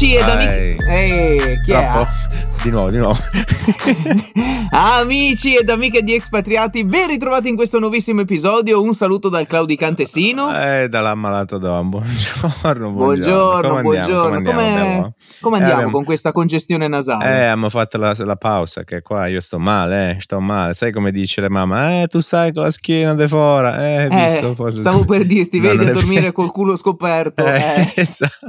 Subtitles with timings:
[0.00, 0.76] Amici ed amiche.
[0.88, 2.00] Ehi, chi Troppo?
[2.00, 2.29] è?
[2.62, 3.16] Di nuovo, di nuovo.
[4.72, 8.82] Amici ed amiche di Expatriati, ben ritrovati in questo nuovissimo episodio.
[8.82, 10.54] Un saluto dal Claudicantesino.
[10.54, 11.88] Eh, dall'ammalato Don.
[11.90, 12.92] Buongiorno, buongiorno.
[12.92, 14.34] Buongiorno, Come buongiorno.
[14.36, 14.42] andiamo?
[14.42, 15.14] Come Come, andiamo?
[15.40, 17.24] come Eh, andiamo abbiamo- con questa congestione Eh, nasale?
[17.42, 20.74] abbiamo fatto la, la pausa che qua io sto male, eh, sto male.
[20.74, 22.02] Sai come dice la mamma?
[22.02, 23.82] Eh, tu stai con la schiena de fora.
[23.86, 24.76] Eh, Eh, visto?
[24.76, 26.32] Stavo per dirti, No, vedi a dormire vero.
[26.32, 27.44] col culo scoperto.
[27.46, 27.92] Eh, eh.
[27.96, 28.48] esatto.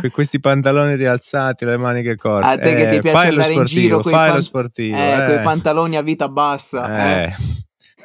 [0.00, 2.70] Que- questi pantaloni rialzati, le maniche corte.
[2.74, 4.96] Che ti Eh, piace andare in sportivo, giro pan- lo sportivo.
[4.96, 5.24] Eh, eh.
[5.24, 7.24] quei pantaloni a vita bassa.
[7.24, 7.34] Eh.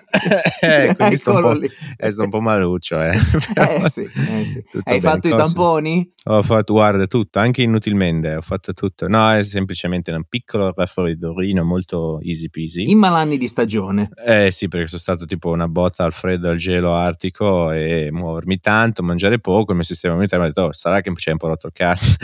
[0.60, 0.88] Eh.
[0.90, 1.70] eh, quindi sto un, po', lì.
[1.98, 3.02] eh, sto un po' maluccio.
[3.02, 3.16] Eh.
[3.58, 4.64] Eh, sì, eh, sì.
[4.84, 5.44] Hai bene, fatto i cosa?
[5.44, 6.12] tamponi?
[6.26, 9.08] Ho fatto, guarda, tutto, anche inutilmente, ho fatto tutto.
[9.08, 12.90] No, è semplicemente un piccolo raffreddorino molto easy peasy.
[12.90, 14.10] In malanni di stagione.
[14.26, 18.60] Eh sì, perché sono stato tipo una botta al freddo, al gelo artico e muovermi
[18.60, 21.38] tanto, mangiare poco, il mio sistema immunitario mi ha detto, oh, sarà che c'è un
[21.38, 22.16] po' rotto il cazzo.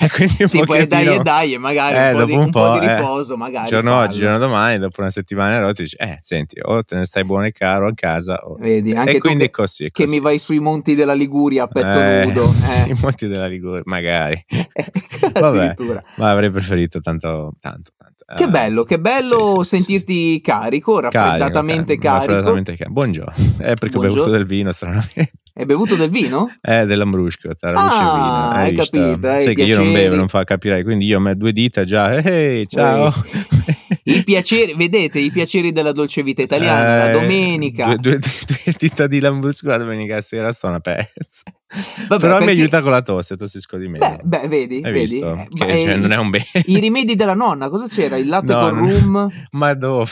[0.00, 2.32] Eh, quindi un tipo, e dai pochettino- e dai, e magari Eh, un, po di,
[2.34, 2.96] un po' di po', eh.
[2.96, 3.68] riposo, magari.
[3.68, 4.04] giorno fallo.
[4.04, 7.44] oggi, giorno domani, dopo una settimana rotti, dici, eh, senti, o te ne stai buono
[7.46, 8.56] e caro a casa, o...
[8.58, 9.84] Vedi, anche e quindi che, è così.
[9.84, 10.16] è che così.
[10.16, 12.50] mi vai sui monti della Liguria a petto Eh, nudo.
[12.52, 12.92] sì, Eh.
[12.92, 14.42] i monti della Liguria, magari.
[15.38, 15.56] Vabbè.
[15.58, 16.02] Addirittura.
[16.16, 18.06] Ma avrei preferito tanto, tanto, tanto.
[18.34, 19.76] Che Eh, bello, che bello sì, sì, sì.
[19.76, 22.26] sentirti carico, raffreddatamente Carico, carico.
[22.26, 22.92] raffreddatamente carico.
[22.92, 23.32] Buongiorno.
[23.60, 24.32] Eh, perché ho bevuto Buongiorno.
[24.32, 25.30] del vino stranamente.
[25.54, 26.48] Hai bevuto del vino?
[26.60, 28.60] Eh, dell'ambrusco, tarabucce Ah, vino.
[28.62, 28.98] hai visto?
[28.98, 31.84] capito, hai Sai che io non bevo, non fa capirai, quindi io ho due dita
[31.84, 33.12] già, ehi, ciao.
[34.08, 37.94] I piaceri, vedete, i piaceri della dolce vita italiana, la Eh, domenica.
[37.96, 41.42] Due, due, due dita di lambrusco la domenica sera sto una pezza.
[42.08, 44.06] Vabbè, Però mi perché- aiuta con la tosse, tossisco di meno.
[44.08, 45.18] Beh, beh, vedi, Hai vedi?
[45.20, 46.46] Eh, Che, ma, cioè, eh, non è un bene.
[46.64, 48.16] I rimedi della nonna, cosa c'era?
[48.16, 49.28] Il latte No, con rum?
[49.52, 50.06] Ma dove?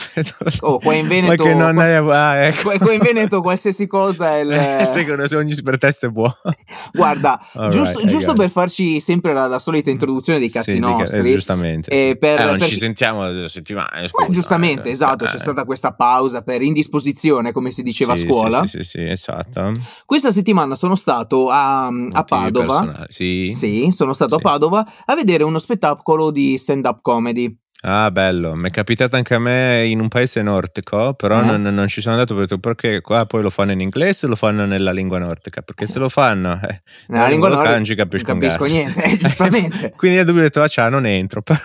[0.59, 1.95] Oh, qua in Veneto- Ma che non qua- è...
[1.95, 2.77] Ah, ecco.
[2.77, 4.51] Qua, in Veneto qualsiasi cosa è il...
[4.81, 6.35] Eh, secondo se ogni per testa è buono.
[6.93, 7.39] Guarda,
[7.71, 10.89] giusto, right, giusto got per farci sempre la, la solita introduzione dei cazzi Sì, ca-
[10.89, 11.19] nostri.
[11.19, 11.89] eh, giustamente.
[11.89, 12.17] eh, sì.
[12.17, 14.01] per- Eh, non per ci sentiamo da due settimane.
[14.01, 15.27] Ma scusa, giustamente, eh, esatto, eh.
[15.27, 18.59] c'è stata questa pausa per indisposizione, come si diceva Sì, a scuola.
[18.67, 19.71] Sì, sì, sì, sì, esatto.
[20.05, 23.05] Questa settimana sono stato a, a Padova.
[23.07, 23.51] Sì.
[23.53, 24.41] Sì, sono stato Sì.
[24.41, 27.55] a Padova a vedere uno spettacolo di stand-up comedy.
[27.81, 28.55] Ah, bello.
[28.55, 31.45] Mi è capitato anche a me in un paese nordico, però Eh?
[31.45, 34.35] non, non ci sono andato perché, perché qua poi lo fanno in inglese o lo
[34.35, 35.61] fanno nella lingua nordica?
[35.61, 39.93] Perché se lo fanno eh, Nella lingua nordica non capisco, non capisco niente, eh, giustamente.
[39.95, 41.59] Quindi ho detto, ah, ciao, non entro, però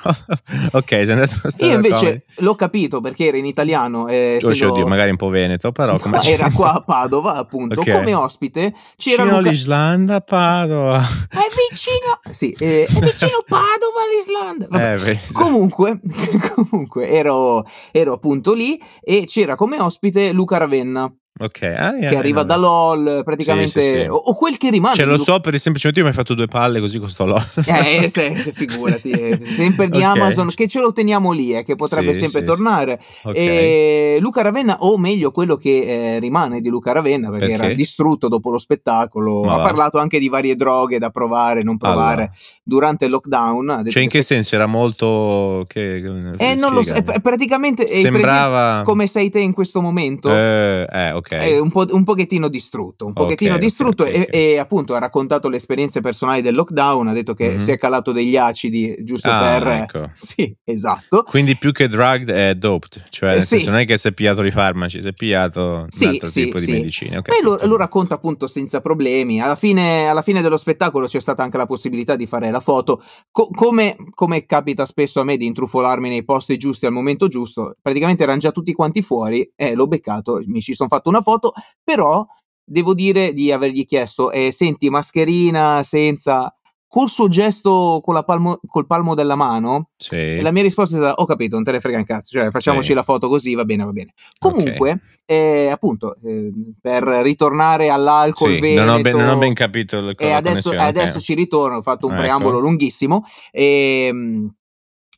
[0.73, 4.06] ok, sei andato a Io invece l'ho capito perché era in italiano.
[4.09, 7.34] Eh, Oh, essendo- oddio, magari un po' veneto, però come No, era qua a Padova,
[7.34, 7.81] appunto.
[7.81, 7.91] Ok.
[7.91, 9.49] Come ospite c'era Vicino Luca.
[9.49, 11.00] all'Islanda, Padova.
[11.00, 11.39] È
[11.71, 12.21] vicino.
[12.31, 14.67] Sì, eh, è vicino Padova all'Islanda.
[14.69, 15.11] Vabbè.
[15.11, 15.21] Eh.
[15.33, 15.99] Comunque,
[16.55, 22.43] comunque ero, ero appunto lì e c'era come ospite Luca Ravenna Ok, ah, che arriva
[22.43, 24.06] da LOL praticamente Sì, sì, sì.
[24.06, 26.16] O, o quel che rimane Cioè, di lo so per il semplice motivo mi hai
[26.19, 27.43] fatto due palle così con sto LOL.
[27.65, 30.04] Eh, se, se figurati, eh, sempre di Ok.
[30.04, 33.00] Amazon che ce lo teniamo lì, eh, che potrebbe sempre tornare.
[33.25, 33.34] Ok.
[33.37, 37.64] E Luca Ravenna, o meglio quello che eh, rimane di Luca Ravenna, perché, Perché?
[37.64, 39.43] era distrutto dopo lo spettacolo.
[39.43, 42.32] Ma ha parlato anche di varie droghe da provare, non provare Allora.
[42.62, 43.84] durante il lockdown.
[43.88, 45.64] Cioè, in che se- senso era molto.
[45.66, 48.82] Che, che- Eh, non lo so, è praticamente è Sembrava.
[48.84, 50.31] come sei te in questo momento.
[50.31, 51.22] Eh, eh, ok.
[51.28, 54.99] È un, po', un pochettino distrutto, un pochettino ok, distrutto ok, e, e appunto ha
[54.99, 57.59] raccontato le esperienze personali del lockdown, ha detto che Mhm.
[57.59, 59.66] si è calato degli acidi giusto Ah, per...
[59.69, 60.11] ecco.
[60.15, 61.25] Sì, esatto.
[61.25, 63.49] Quindi più che drugged è doped, cioè Eh, nel sì.
[63.56, 66.28] senso non è che si è pigliato di farmaci, si è pigliato Sì, un altro
[66.28, 66.66] sì, tipo sì.
[66.66, 67.16] di medicine.
[67.19, 67.28] ok.
[67.28, 69.41] Beh, lo, lo racconta appunto senza problemi.
[69.41, 73.03] Alla fine, alla fine dello spettacolo c'è stata anche la possibilità di fare la foto.
[73.31, 77.77] Co- come, come capita spesso a me di intrufolarmi nei posti giusti al momento giusto,
[77.81, 81.53] praticamente erano già tutti quanti fuori e l'ho beccato, mi ci sono fatto una foto,
[81.84, 82.27] però
[82.65, 86.55] devo dire di avergli chiesto, eh, senti, mascherina senza...
[86.93, 90.39] Col suo gesto con la palmo, col palmo della mano, Sì.
[90.43, 92.89] la mia risposta è stata: Ho capito, non te ne frega un cazzo, cioè facciamoci
[92.89, 92.93] Sì.
[92.93, 94.12] la foto così, va bene, va bene.
[94.38, 99.55] Comunque, eh, appunto, eh, per ritornare all'alcol Sì, Veneto, non, ho ben, non ho ben
[99.55, 100.82] capito il e adesso, connessione, ok.
[100.82, 102.20] adesso ci ritorno, ho fatto un Ecco.
[102.20, 103.25] preambolo lunghissimo.
[103.50, 104.12] E,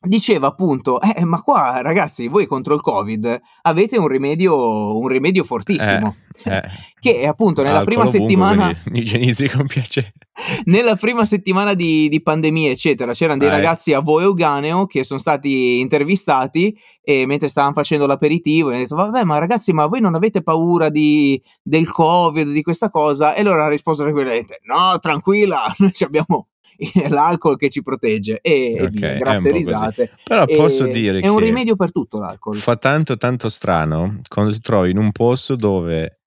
[0.05, 5.45] diceva appunto: eh, Ma qua, ragazzi, voi contro il Covid avete un rimedio, un rimedio
[5.45, 6.15] fortissimo.
[6.45, 6.63] Eh,
[7.01, 8.73] Che è appunto nella alcol prima settimana.
[8.91, 10.13] Mi igienizzi con piacere.
[10.65, 13.53] nella prima settimana di, di pandemia, eccetera, c'erano dei Eh.
[13.53, 18.97] ragazzi a Voi Euganeo che sono stati intervistati e mentre stavano facendo l'aperitivo, hanno detto:
[18.97, 23.35] Vabbè, ma ragazzi, ma voi non avete paura di, del Covid, di questa cosa?
[23.35, 26.49] E loro hanno risposto tranquillamente: No, tranquilla, noi ci abbiamo
[27.11, 28.39] l'alcol che ci protegge.
[28.41, 29.59] E, Ok, via, è un grasse po' così.
[29.59, 30.11] risate.
[30.25, 32.57] Però E- posso dire è che un rimedio per tutto l'alcol.
[32.57, 36.21] fa tanto tanto strano quando ti trovi in un posto dove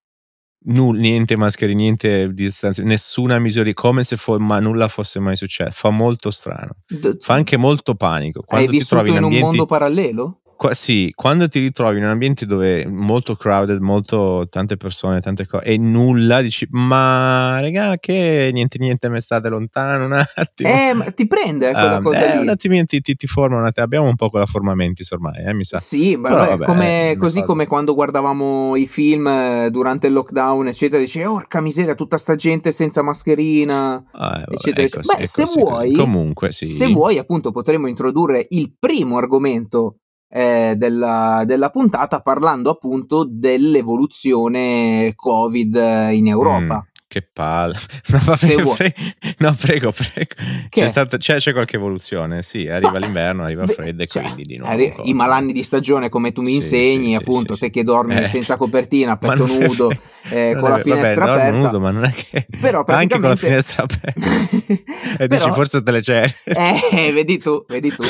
[0.69, 5.71] nulla, niente maschere, niente distanza, nessuna misura, come se fo- ma nulla fosse mai successo.
[5.71, 6.75] Fa molto strano.
[7.19, 8.41] Fa anche molto panico.
[8.41, 10.41] Quando Hai ti vissuto trovi in in un ambienti mondo parallelo?
[10.57, 15.19] Qua- sì, quando ti ritrovi in un ambiente dove è molto crowded, molto tante persone,
[15.21, 20.67] tante cose e nulla, dici ma raga che niente niente me state lontano un attimo.
[20.69, 22.41] Eh, ma ti prende eh, quella Um, cosa eh, lì.
[22.41, 23.85] un attimino ti, ti, ti forma un attimo.
[23.85, 25.77] Abbiamo un po' quella forma mentis ormai, eh, mi sa.
[25.77, 30.07] Sì, ma Però vabbè, come- una così cosa- come quando guardavamo i film eh, durante
[30.07, 34.03] il lockdown, eccetera, dice, orca miseria, tutta sta gente senza mascherina.
[34.11, 35.93] Ah, eh, vabbè, eccetera, così, Beh, è se così, vuoi-.
[35.93, 36.65] Comunque, sì.
[36.65, 39.97] Se vuoi, appunto, potremmo introdurre il primo argomento
[40.29, 45.75] eh, della, della puntata parlando appunto dell'evoluzione Covid
[46.11, 46.85] in Europa.
[46.85, 47.75] Mm, che palle.
[48.07, 48.95] No, vabbè, pre-
[49.39, 50.33] no, prego, prego.
[50.69, 52.67] C'è, stato- c'è, c'è qualche evoluzione, sì.
[52.67, 54.71] Arriva Ma- l'inverno, arriva il freddo e cioè, quindi di nuovo.
[54.73, 54.93] arri-.
[55.03, 58.15] I malanni di stagione, come tu mi Sì, insegni, sì, appunto, sì, te che dormi
[58.15, 58.27] Eh.
[58.27, 59.91] senza copertina, a petto nudo,
[60.29, 61.57] eh, con la finestra Vabbè, aperta.
[61.57, 62.45] nudo, ma non è che...
[62.59, 64.85] Però Anche con la praticamente- finestra aperta.
[65.19, 66.23] E dici Però- forse te le c'è.
[66.45, 68.03] Eh, vedi tu, vedi tu.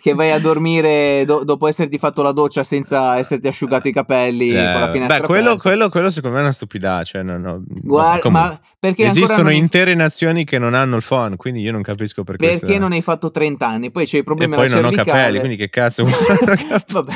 [0.00, 4.50] che vai a dormire do- dopo esserti fatto la doccia senza esserti asciugato i capelli
[4.50, 5.62] Eh, con la finestra beh, quello, aperta.
[5.62, 7.02] quello, quello secondo me è una stupidità.
[7.04, 8.19] Cioè, no, no, Guarda.
[8.28, 12.58] Ma perché Esistono intere nazioni che non hanno il phone, quindi io non capisco perché.
[12.58, 13.90] perché non hai fatto 30 anni?
[13.90, 15.18] Poi c'è il E problema poi alla non ho cervicale.
[15.18, 16.04] capelli, quindi che cazzo.
[16.92, 17.12] Vabbè.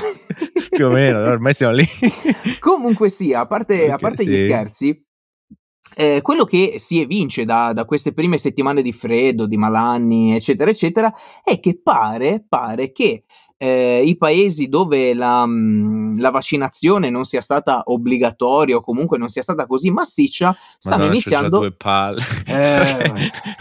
[0.70, 1.84] Più o meno, ormai siamo lì.
[2.58, 4.44] Comunque sia, a parte, a parte gli sì.
[4.48, 5.04] scherzi,
[5.96, 10.70] eh, quello che si evince da, da queste prime settimane di freddo, di malanni, eccetera,
[10.70, 11.12] eccetera,
[11.42, 13.24] è che pare, pare che
[13.64, 15.46] eh, i paesi dove la,
[16.16, 21.12] la vaccinazione non sia stata obbligatoria o comunque non sia stata così massiccia, stanno Madonna,
[21.14, 21.58] iniziando...
[21.58, 22.22] due palle.
[22.46, 23.12] Eh,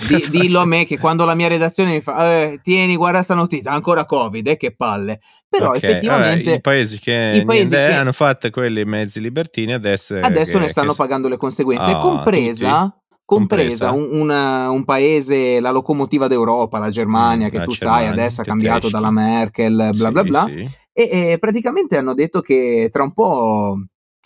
[0.08, 3.34] di- dillo a me che quando la mia redazione mi fa eh, tieni guarda sta
[3.34, 7.72] notizia ancora covid eh, che palle però Ok, effettivamente vabbè, i paesi che, i paesi
[7.76, 11.92] che- hanno fatto quelli mezzi libertini adesso, adesso che- ne stanno che- pagando le conseguenze,
[11.92, 12.98] Ah, compresa,
[13.34, 13.92] compresa Compresa.
[14.14, 18.12] un, una- un paese, la locomotiva d'Europa, la Germania, Mm, che la tu sai Germania,
[18.12, 20.68] adesso ha cambiato dalla Merkel, bla Sì, bla bla, sì.
[20.94, 23.76] e, e praticamente hanno detto che tra un po'...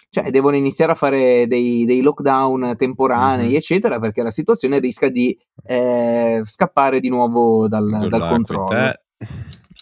[0.10, 3.56] Cioè, devono iniziare a fare dei, dei lockdown temporanei, Mhm.
[3.56, 8.94] eccetera, perché la situazione rischia di eh, scappare di nuovo dal, Good dal controllo.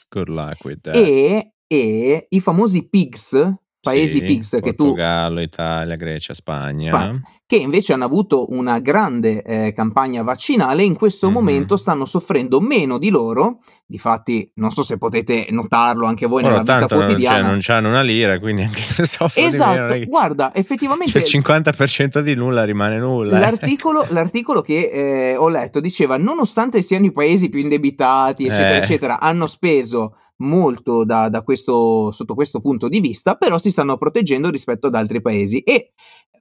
[0.10, 0.96] Good luck with that.
[0.96, 6.82] E, e i famosi PIGS, paesi Sì, PIGS che tu Portogallo, Italia, Grecia, Spagna.
[6.82, 7.22] Spagna.
[7.48, 11.34] Che invece hanno avuto una grande eh, campagna vaccinale, in questo Mhm.
[11.34, 13.60] momento stanno soffrendo meno di loro.
[13.86, 17.48] Difatti, non so se potete notarlo anche voi Ora, nella vita tanto non, cioè, quotidiana.
[17.48, 21.28] non c'hanno una lira, quindi anche se soffrono meno, esatto, che- guarda, effettivamente cioè, il
[21.28, 23.38] 50% di nulla rimane nulla.
[23.38, 23.40] eh.
[23.40, 24.90] l'articolo, l'articolo che
[25.32, 28.78] eh, ho letto diceva: nonostante siano i paesi più indebitati, eccetera, Eh.
[28.78, 33.98] eccetera, hanno speso molto da, da questo, sotto questo punto di vista, però si stanno
[33.98, 35.60] proteggendo rispetto ad altri paesi.
[35.60, 35.92] E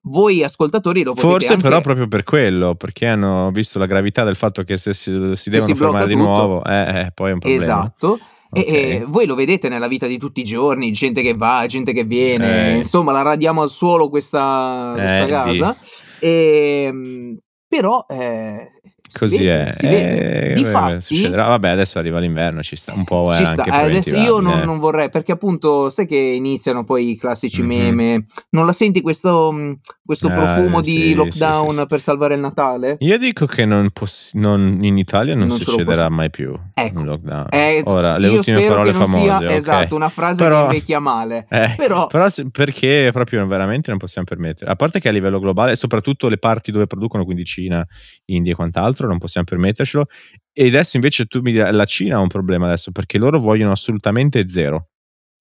[0.06, 4.22] voi ascoltatori lo potete Forse anche- però proprio per quello, perché hanno visto la gravità
[4.24, 6.24] del fatto che se si, si devono si fermare di tutto.
[6.24, 7.62] nuovo, eh, eh, poi è un problema.
[7.62, 8.16] Esatto.
[8.16, 8.22] E-
[8.56, 8.66] Ok.
[8.68, 12.04] E, voi lo vedete nella vita di tutti i giorni, gente che va, gente che
[12.04, 12.76] viene, Eh.
[12.76, 15.76] insomma la radiamo al suolo questa, questa Eh, casa.
[16.20, 17.36] E, mh,
[17.66, 18.70] però eh,
[19.12, 19.84] Così vede, è.
[19.86, 21.46] Eh, vabbè, Difatti, succederà.
[21.48, 23.62] Vabbè, adesso arriva l'inverno, ci sta un po' eh, ci sta.
[23.64, 24.64] anche Eh, adesso io non, preventivabile.
[24.64, 27.68] non vorrei, perché appunto sai che iniziano poi i classici Mhm.
[27.68, 28.26] meme.
[28.50, 31.87] Non la senti questo, mh, questo Eh, profumo sì, di lockdown sì, sì.
[31.87, 32.96] per salvare il Natale?
[33.00, 36.99] Io dico che non poss- non- inItalia non, Non lo succederà mai più Ecco.
[37.00, 37.46] un lockdown.
[37.50, 39.23] Eh, Ora, le ultime parole non famose.
[39.23, 39.50] sia ok.
[39.50, 41.46] esatto una frase Però- che invecchia male.
[41.64, 45.76] Eh, Però- però perché proprio veramente non possiamo permettere, a parte che a livello globale,
[45.76, 47.87] soprattutto le parti dove producono, quindi Cina,
[48.26, 50.06] India e quant'altro, non possiamo permettercelo.
[50.52, 53.72] E adesso invece tu mi dirai, la Cina ha un problema adesso perché loro vogliono
[53.72, 54.88] assolutamente zero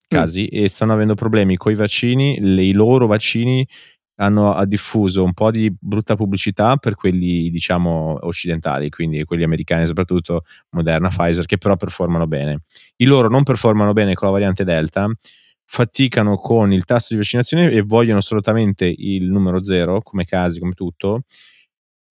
[0.07, 3.65] casi e stanno avendo problemi con i vaccini, le- i loro vaccini
[4.17, 9.87] hanno ha diffuso un po' di brutta pubblicità per quelli diciamo occidentali, quindi quelli americani
[9.87, 12.59] soprattutto, Moderna, Pfizer, che però performano bene.
[12.97, 15.09] I loro non performano bene con la variante Delta,
[15.65, 20.73] faticano con il tasso di vaccinazione e vogliono assolutamente il numero zero come casi, come
[20.73, 21.23] tutto.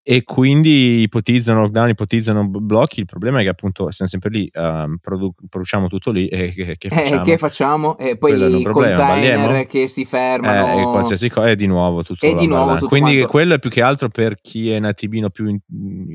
[0.05, 2.99] E quindi ipotizzano lockdown, ipotizzano blocchi.
[3.01, 6.77] Il problema è che appunto siamo sempre lì, ehm, produ- produciamo tutto lì e che,
[6.77, 7.23] che Eh, facciamo?
[7.23, 7.99] che facciamo?
[7.99, 9.65] E poi Quello i problema, container balliamo?
[9.69, 10.81] che si Eh, fermano.
[10.81, 13.31] e qualsiasi cosa è di nuovo tutto E di nuovo tutto quindi quanto.
[13.31, 15.61] quello è più che altro per chi è un attimino più in-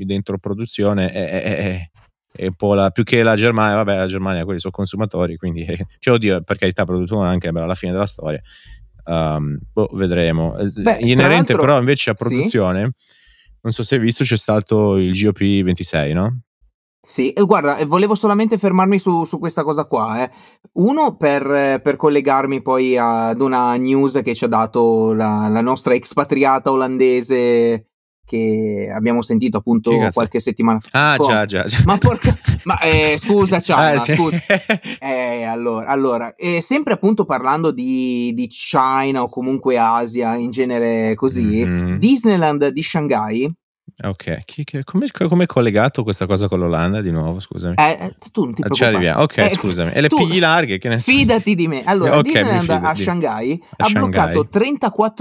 [0.04, 1.90] dentro produzione è, è- è-
[2.30, 5.64] è un po' la, più che la Germania vabbè la Germania quelli sono consumatori quindi
[5.64, 8.40] eh, cioè oddio per carità producono anche beh, alla fine della storia
[9.06, 12.34] Um, boh, vedremo Eh, Beh, inerente però invece a sì.
[13.60, 16.40] Non so se hai visto c'è stato il GOP 26 no?
[17.00, 20.22] Sì, guarda, volevo solamente fermarmi su, su questa cosa qua.
[20.24, 20.30] Eh.
[20.74, 25.94] Uno, per, per, collegarmi poi ad una news che ci ha dato la, la nostra
[25.94, 27.87] expatriata olandese
[28.28, 31.12] che abbiamo sentito appunto qualche settimana fa.
[31.12, 31.78] Ah, già, già, già.
[31.86, 32.36] Ma porca.
[32.64, 33.78] Ma eh, scusa, ciao.
[33.78, 34.14] Ah, sì.
[34.14, 34.38] scusa.
[35.00, 41.14] Eh, allora, allora eh, sempre appunto parlando di, di, China o comunque Asia in genere
[41.14, 41.96] così, mm-hmm.
[41.96, 43.50] Disneyland di Shanghai
[44.00, 47.40] Ok, chi, chi, come, come, è collegato questa cosa con l'Olanda di nuovo?
[47.40, 47.74] Scusami.
[47.76, 49.22] Eh, eh tu non ti Ci arriviamo.
[49.22, 49.90] Ok, eh, scusami.
[49.92, 50.78] E le pigli larghe?
[50.78, 51.10] Che ne so.
[51.10, 51.82] Fidati di me.
[51.84, 54.32] Allora, okay, Disneyland a Shanghai a ha Shanghai.
[54.32, 54.48] bloccato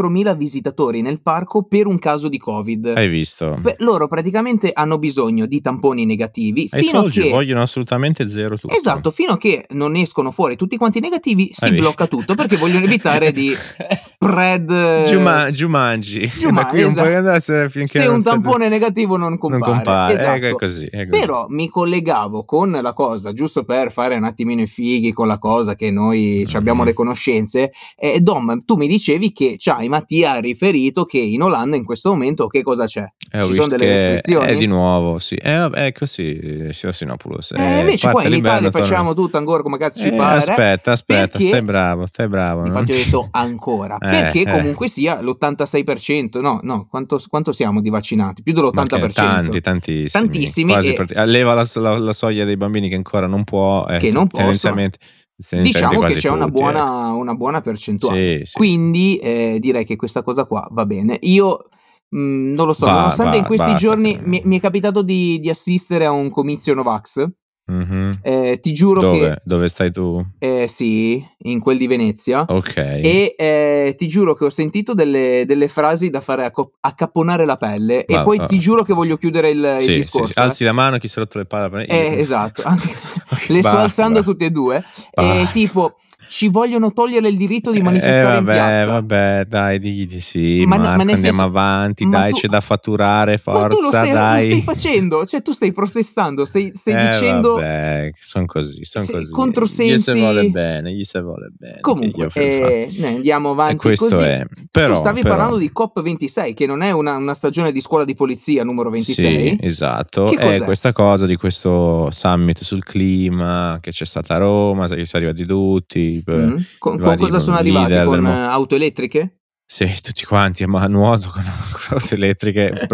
[0.05, 2.93] 34.000 visitatori nel parco per un caso di Covid.
[2.95, 3.57] Hai visto?
[3.59, 6.69] Beh, loro praticamente hanno bisogno di tamponi negativi.
[6.71, 7.29] I fino a che...
[7.29, 8.75] vogliono assolutamente zero tutto.
[8.75, 12.17] Esatto, fino a che non escono fuori tutti quanti negativi si Hai blocca visto?
[12.17, 13.49] tutto perché vogliono evitare di
[13.97, 15.03] spread...
[15.05, 16.27] Giuma, Giumangi.
[16.27, 17.39] Giumangi, esatto.
[17.39, 19.65] Se un tampone negativo non compare.
[19.65, 20.13] Non compare.
[20.13, 20.45] Esatto.
[20.45, 21.21] È così, è così.
[21.21, 25.37] Però mi collegavo con la cosa, giusto per fare un attimino i fighi con la
[25.37, 26.55] cosa che noi mm.
[26.55, 27.71] abbiamo le conoscenze.
[27.95, 32.09] E Dom, tu mi dicevi che Chai Mattia ha riferito che in Olanda in questo
[32.09, 33.05] momento che cosa c'è?
[33.29, 34.47] Eh, Ci sono delle restrizioni?
[34.47, 35.35] È di nuovo, sì.
[35.35, 37.51] Eh, è così, Sinopoulos.
[37.51, 40.37] Eh, invece qua in Italia facciamo tutto ancora come cazzo ci eh, pare.
[40.37, 41.47] Aspetta, aspetta, perché...
[41.47, 42.65] stai bravo, stai bravo.
[42.65, 42.97] Infatti no?
[42.97, 43.97] ho detto ancora.
[43.97, 44.51] Eh, perché eh.
[44.51, 48.43] comunque sia l'86%, no, no, quanto, quanto siamo di vaccinati?
[48.43, 49.11] Più dell'80%.
[49.11, 50.09] Tanti, tantissimi.
[50.09, 50.71] Tantissimi.
[50.71, 51.25] Quasi e...
[51.25, 53.85] Leva la, la, la, soglia dei bambini che ancora non può.
[53.87, 54.89] Eh, che non possono.
[55.35, 57.11] Diciamo che c'è tutti, una, buona, eh.
[57.11, 58.37] una buona percentuale.
[58.39, 61.17] Sì, sì, Quindi eh, direi che questa cosa qua va bene.
[61.21, 61.67] Io
[62.09, 65.03] mh, mm, non lo so, va, nonostante va, in questi giorni mi, mi, è capitato
[65.03, 67.27] di, di assistere a un comizio Novax
[67.69, 68.11] Mm-hmm.
[68.21, 69.19] Eh, ti giuro Dove?
[69.19, 69.41] che.
[69.43, 70.25] Dove stai tu?
[70.39, 72.45] Eh, sì, in quel di Venezia.
[72.47, 72.77] Ok.
[72.77, 78.05] E eh, ti giuro che ho sentito delle, delle frasi da fare accapponare la pelle.
[78.07, 78.45] Va, e poi va.
[78.45, 80.27] ti giuro che voglio chiudere il, sì, il discorso.
[80.27, 80.39] Sì, sì.
[80.39, 81.85] Alzi la mano, chi si è rotto le palle.
[81.85, 82.63] Eh, esatto.
[83.47, 84.83] le sto alzando tutte e due.
[85.11, 85.97] E tipo
[86.27, 88.91] ci vogliono togliere il diritto di eh, manifestare eh, vabbè, in piazza.
[88.91, 92.61] Vabbè, dai, digli di sì, ma, Marco, ma andiamo senso, avanti, dai, tu, c'è da
[92.61, 94.49] fatturare, forza, ma tu lo stai, dai.
[94.49, 97.55] Lo stai facendo, cioè tu stai protestando, stai, stai eh, dicendo...
[97.55, 99.31] Vabbè, sono così, sono così.
[99.31, 99.93] Controsensi...
[99.93, 101.79] Gli se vuole bene, gli se vuole bene.
[101.81, 104.15] Comunque, eh, noi andiamo avanti così.
[104.15, 104.45] È.
[104.71, 105.35] Però, tu stavi però...
[105.35, 109.49] parlando di COP26, che non è una, una, stagione di scuola di polizia numero 26.
[109.49, 114.37] Sì, esatto, che è questa cosa di questo summit sul clima, che c'è stata a
[114.39, 116.16] Roma, che si arriva di tutti...
[116.29, 116.57] Mm.
[116.77, 118.03] Con, con cosa sono arrivati?
[118.03, 118.33] Con del...
[118.33, 119.39] auto elettriche?
[119.65, 122.87] Sì, tutti quanti, ma a nuoto con, con auto elettriche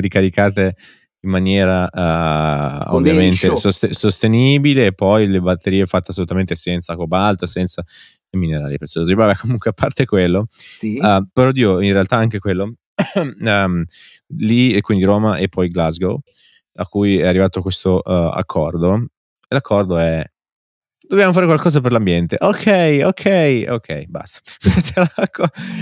[0.00, 0.76] ricaricate
[1.20, 7.82] in maniera uh, ovviamente sost- sostenibile e poi le batterie fatte assolutamente senza cobalto, senza
[8.32, 9.14] minerali preziosi.
[9.14, 10.98] Vabbè, comunque a parte quello, sì.
[11.00, 12.74] uh, però Dio, in realtà anche quello,
[13.14, 13.84] um,
[14.36, 16.20] lì e quindi Roma e poi Glasgow,
[16.74, 19.06] a cui è arrivato questo uh, accordo.
[19.48, 20.22] L'accordo è
[21.08, 22.36] dobbiamo fare qualcosa per l'ambiente.
[22.38, 24.40] Ok, ok, ok, basta.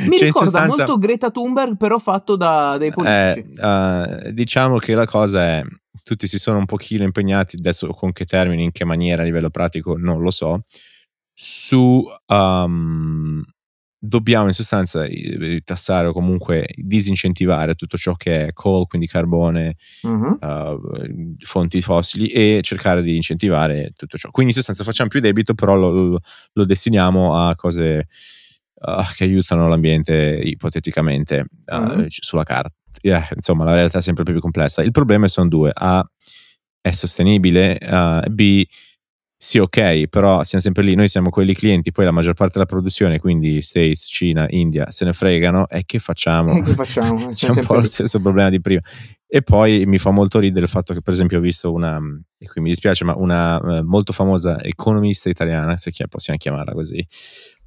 [0.08, 3.52] Mi cioè, ricorda sostanza, molto Greta Thunberg, però fatto da dei politici.
[3.60, 5.64] Eh, uh, diciamo che la cosa è,
[6.02, 9.50] tutti si sono un pochino impegnati, adesso con che termini, in che maniera a livello
[9.50, 10.62] pratico, non lo so,
[11.34, 13.42] su um,
[13.98, 15.06] dobbiamo in sostanza
[15.64, 20.38] tassare o comunque disincentivare tutto ciò che è coal, quindi carbone, uh-huh.
[20.40, 24.30] uh, fonti fossili e cercare di incentivare tutto ciò.
[24.30, 26.20] Quindi in sostanza facciamo più debito, però lo,
[26.52, 28.06] lo, destiniamo a cose
[28.74, 32.04] uh, che aiutano l'ambiente ipoteticamente uh, uh-huh.
[32.08, 32.72] sulla carta.
[33.02, 34.82] Yeah, insomma, la realtà è sempre più complessa.
[34.82, 35.70] Il problema sono due.
[35.74, 36.06] A,
[36.80, 37.78] è sostenibile,
[38.30, 38.64] B,
[39.38, 42.64] sì, ok, però siamo sempre lì, noi siamo quelli clienti, poi la maggior parte della
[42.64, 46.56] produzione, quindi States, Cina, India, se ne fregano e che facciamo?
[46.56, 47.28] E che facciamo?
[47.34, 48.80] C'è un po' lo stesso problema di prima.
[49.28, 51.98] E poi mi fa molto ridere il fatto che, per esempio, ho visto una,
[52.38, 57.06] e qui mi dispiace, ma una uh, molto famosa economista italiana, se possiamo chiamarla così,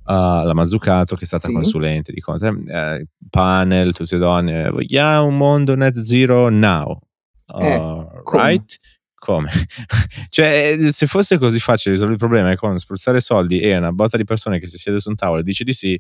[0.06, 1.54] uh, la Mazzucato, che è stata sì.
[1.54, 7.00] consulente di Conte, uh, panel, tutte donne, vogliamo un mondo net zero now.
[7.60, 8.78] Eh, right?
[9.20, 9.50] Come?
[10.30, 14.24] cioè, se fosse così facile risolvere il problema con spruzzare soldi e una botta di
[14.24, 16.00] persone che si siede su un tavolo e dice di sì,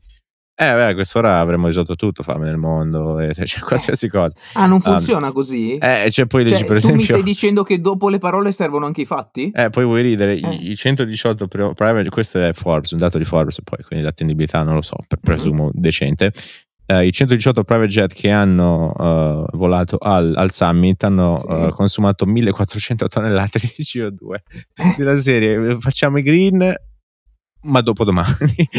[0.61, 4.35] eh, beh, a quest'ora avremmo risolto tutto, fame nel mondo, e, cioè, qualsiasi cosa.
[4.55, 5.77] Ah, non funziona um, così?
[5.77, 6.97] Eh, cioè, poi cioè, leggi, per tu esempio...
[6.97, 9.51] mi stai dicendo che dopo le parole servono anche i fatti?
[9.55, 10.49] Eh, poi vuoi ridere, eh.
[10.55, 14.75] i, i, 118 private, questo è Forbes, un dato di Forbes, poi, quindi l'attendibilità non
[14.75, 15.71] lo so, presumo mm-hmm.
[15.75, 16.31] decente,
[16.91, 21.45] Uh, i 118 private jet che hanno uh, volato al, al, summit hanno sì.
[21.45, 26.73] uh, consumato 1400 tonnellate di CO2 della serie facciamo i green
[27.61, 28.33] ma dopo domani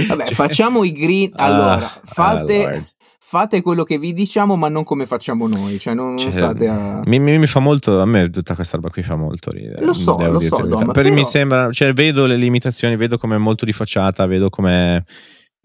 [0.09, 0.35] vabbè cioè...
[0.35, 2.85] facciamo i green allora ah, fate,
[3.31, 5.79] fate quello che vi diciamo, ma non come facciamo noi.
[5.79, 7.00] Cioè, non, Cioè, state a.
[7.05, 9.85] mi, mi- mi fa molto, a me tutta questa roba qui fa molto ridere.
[9.85, 10.67] Lo so, devo lo so.
[10.67, 14.26] Dom, Per- Mi però- sembra, cioè, vedo le limitazioni, vedo come è molto di facciata,
[14.26, 15.05] vedo come.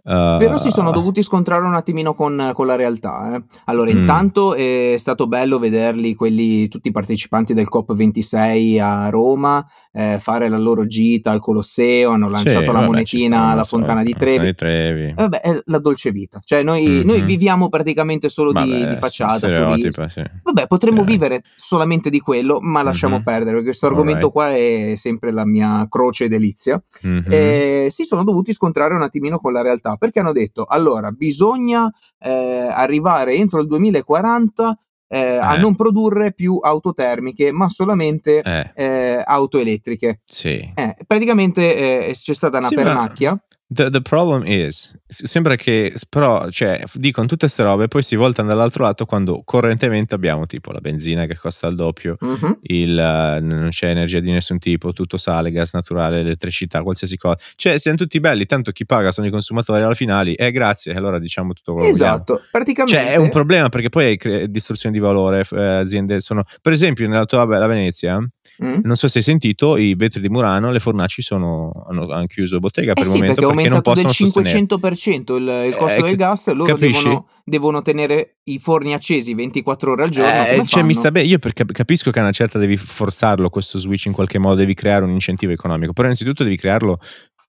[0.06, 3.36] Però si sono dovuti scontrare un attimino con, con la realtà.
[3.36, 3.44] eh.
[3.66, 3.98] Allora, Mm.
[3.98, 10.48] intanto è stato bello vederli, quelli, tutti i partecipanti del COP26 a Roma, eh, fare
[10.50, 14.54] la loro gita al Colosseo, hanno lanciato la monetina alla Fontana di Trevi.
[14.54, 15.14] Trevi.
[15.16, 16.40] Vabbè, è la dolce vita.
[16.44, 17.06] Cioè, noi, Mhm.
[17.06, 19.38] noi viviamo praticamente solo di, Vabbè, di facciata.
[19.38, 20.08] stereotipo, turismo.
[20.08, 20.24] sì.
[20.44, 21.06] Vabbè, potremmo Eh.
[21.06, 23.24] vivere solamente di quello, ma lasciamo Mhm.
[23.24, 26.82] perdere, perché questo argomento qua è sempre la mia croce delizia.
[27.02, 27.24] Mhm.
[27.30, 31.92] Eh, si sono dovuti scontrare un attimino con la realtà, perché hanno detto, allora, bisogna
[32.20, 35.60] eh, arrivare entro il 2040 eh, a Eh.
[35.60, 40.22] non produrre più auto termiche, ma solamente Eh, eh, auto elettriche.
[40.26, 40.72] sì.
[40.74, 43.40] Eh, praticamente eh, c'è stata una Sì, ma- pernacchia.
[43.68, 48.48] The, the problem is, sembra che, però, cioè, dicono tutte queste robe, poi si voltano
[48.50, 52.60] dall'altro lato quando correntemente abbiamo tipo la benzina che costa il doppio, Mhm.
[52.62, 57.38] il, eh, non c'è energia di nessun tipo, tutto sale, gas naturale, elettricità, qualsiasi cosa.
[57.56, 61.18] Cioè, siamo tutti belli, tanto chi paga sono i consumatori alla finali, eh grazie, allora
[61.18, 61.94] diciamo tutto quello che.
[61.94, 63.02] Esatto, praticamente...
[63.02, 66.44] Cioè, è un problema perché poi hai cre- distruzione di valore, eh, aziende sono...
[66.62, 68.24] Per esempio, nella tua la Venezia,
[68.64, 68.82] Mm?
[68.84, 72.60] non so se hai sentito, i vetri di Murano, le fornaci sono, hanno, hanno chiuso
[72.60, 74.60] bottega per Eh il sì, momento aumentato del possono sostenere.
[74.60, 79.92] 500% il, il costo Eh, del gas, loro devono, devono tenere i forni accesi 24
[79.92, 80.30] ore al giorno.
[80.30, 81.28] Eh, cioè, bene.
[81.28, 84.74] Io cap- capisco che a una certa devi forzarlo questo switch in qualche modo, devi
[84.74, 86.98] creare un incentivo economico, però innanzitutto devi crearlo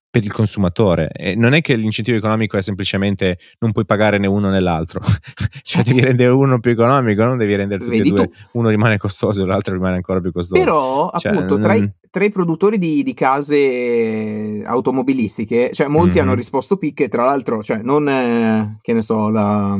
[0.09, 1.09] per il consumatore.
[1.11, 5.01] E non è che l'incentivo economico è semplicemente non puoi pagare né uno né l'altro,
[5.61, 8.27] cioè devi rendere uno più economico, non devi rendere tutti Vedi e due.
[8.27, 8.33] tu.
[8.53, 10.59] Uno rimane costoso e l'altro rimane ancora più costoso.
[10.63, 16.23] Però, Cioè, appunto, tra, i, tra i produttori di, di case automobilistiche, cioè molti Mhm.
[16.23, 19.77] hanno risposto picche, tra l'altro, cioè non, eh, che ne so, la...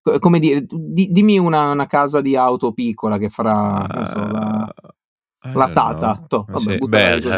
[0.00, 4.18] co- Come dire, di- dimmi una, una casa di auto piccola che farà, non so,
[4.18, 4.72] la,
[5.40, 6.24] Ah, la Tata.
[6.26, 6.60] To, vabbè,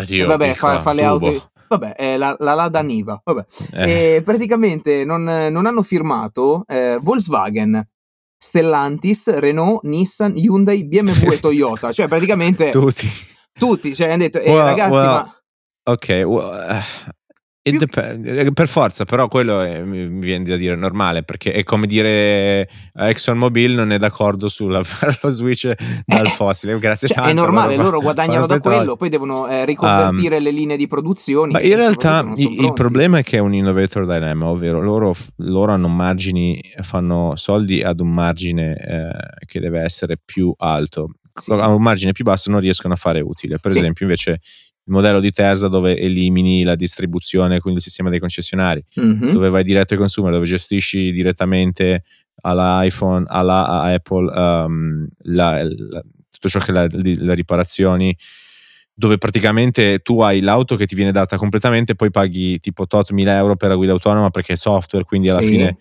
[0.06, 0.18] sì.
[0.20, 1.49] Eh, vabbè, fa, fa le auto...
[1.70, 3.44] Vabbè, è la, la Lada Niva, vabbè.
[3.74, 4.16] Eh.
[4.16, 7.80] E praticamente non, non hanno firmato eh, Volkswagen,
[8.36, 11.92] Stellantis, Renault, Nissan, Hyundai, BMW e Toyota.
[11.92, 13.06] Cioè, praticamente Tutti.
[13.52, 15.42] tutti cioè, hanno detto, eh, Well, ragazzi, well, ma
[15.84, 16.82] Ok, well, eh,
[17.62, 21.86] dep- eh, per forza, però quello è- mi viene da dire normale, perché è come
[21.86, 22.08] dire
[22.62, 25.70] eh, ExxonMobil non è d'accordo sulla fare lo switch
[26.06, 28.78] dal Eh, fossile, grazie cioè, è tanto, normale, fa- loro guadagnano da petrolio.
[28.78, 31.52] quello, poi devono eh, riconvertire le linee di produzione.
[31.52, 35.88] Ma in realtà il, problema è che è un innovator dilemma, ovvero loro, loro hanno
[35.88, 41.10] margini, fanno soldi ad un margine eh, che deve essere più alto.
[41.32, 41.52] Sì.
[41.52, 43.58] A un margine più basso non riescono a fare utile.
[43.58, 43.78] Per Sì.
[43.78, 44.40] esempio, invece,
[44.84, 49.32] il modello di Tesla dove elimini la distribuzione, quindi il sistema dei concessionari, Mhm.
[49.32, 52.04] dove vai diretto ai consumer, dove gestisci direttamente
[52.42, 58.16] alla a Apple, um, la- la- tutto ciò che le riparazioni,
[58.94, 63.36] dove praticamente tu hai l'auto che ti viene data completamente, poi paghi tipo tot mila
[63.36, 65.48] euro per la guida autonoma perché è software, quindi alla Sì.
[65.48, 65.76] fine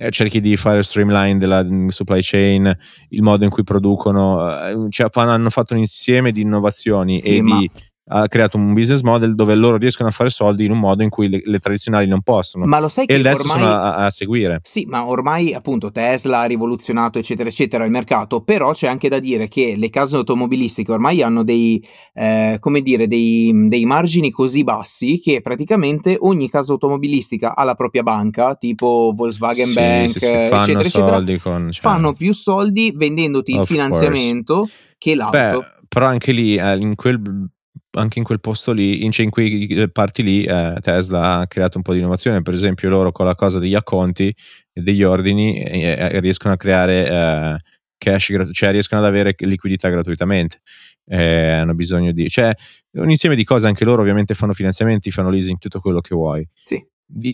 [0.00, 2.72] eh, cerchi di fare streamline della mm, supply chain,
[3.08, 7.38] il modo in cui producono, eh, cioè fanno- hanno fatto un insieme di innovazioni Sì,
[7.38, 7.68] e di
[8.08, 11.10] ha creato un business model dove loro riescono a fare soldi in un modo in
[11.10, 13.58] cui le, le tradizionali non possono Ma lo sai e che adesso ormai...
[13.58, 14.60] sono a, a seguire.
[14.62, 19.18] Sì, ma ormai appunto Tesla ha rivoluzionato eccetera eccetera il mercato, però c'è anche da
[19.18, 24.64] dire che le case automobilistiche ormai hanno dei, eh, come dire, dei, dei margini così
[24.64, 30.18] bassi che praticamente ogni casa automobilistica ha la propria banca, tipo Volkswagen Sì, Bank, sì,
[30.18, 35.38] sì, fanno eccetera eccetera, con cioè, fanno più soldi vendendoti il finanziamento che l'auto.
[35.38, 37.20] Beh, però anche lì, eh, in quel,
[37.98, 41.46] anche in quel posto lì, in, cioè in quei eh, parti lì, eh, Tesla ha
[41.46, 42.42] creato un po' di innovazione.
[42.42, 44.28] Per esempio, loro con la cosa degli acconti
[44.72, 47.56] e degli ordini eh, eh, riescono a creare eh,
[47.98, 50.60] cash, gratu- cioè riescono ad avere liquidità gratuitamente.
[51.04, 52.54] Eh, hanno bisogno di, cioè,
[52.92, 53.66] un insieme di cose.
[53.66, 56.46] Anche loro, ovviamente, fanno finanziamenti, fanno leasing, tutto quello che vuoi.
[56.54, 56.82] Sì.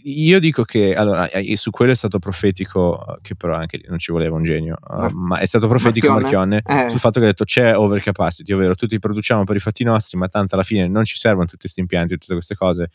[0.05, 3.99] Io dico che allora, su quello è stato profetico, eh, che però anche lì non
[3.99, 6.63] ci voleva un genio, eh, Mar- ma è stato profetico Marchionne?
[6.65, 6.91] Marchionne Eh.
[6.91, 10.29] sul fatto che ha detto c'è overcapacity, ovvero tutti produciamo per i fatti nostri, ma
[10.29, 12.89] tanto alla fine non ci servono tutti questi impianti, tutte queste cose.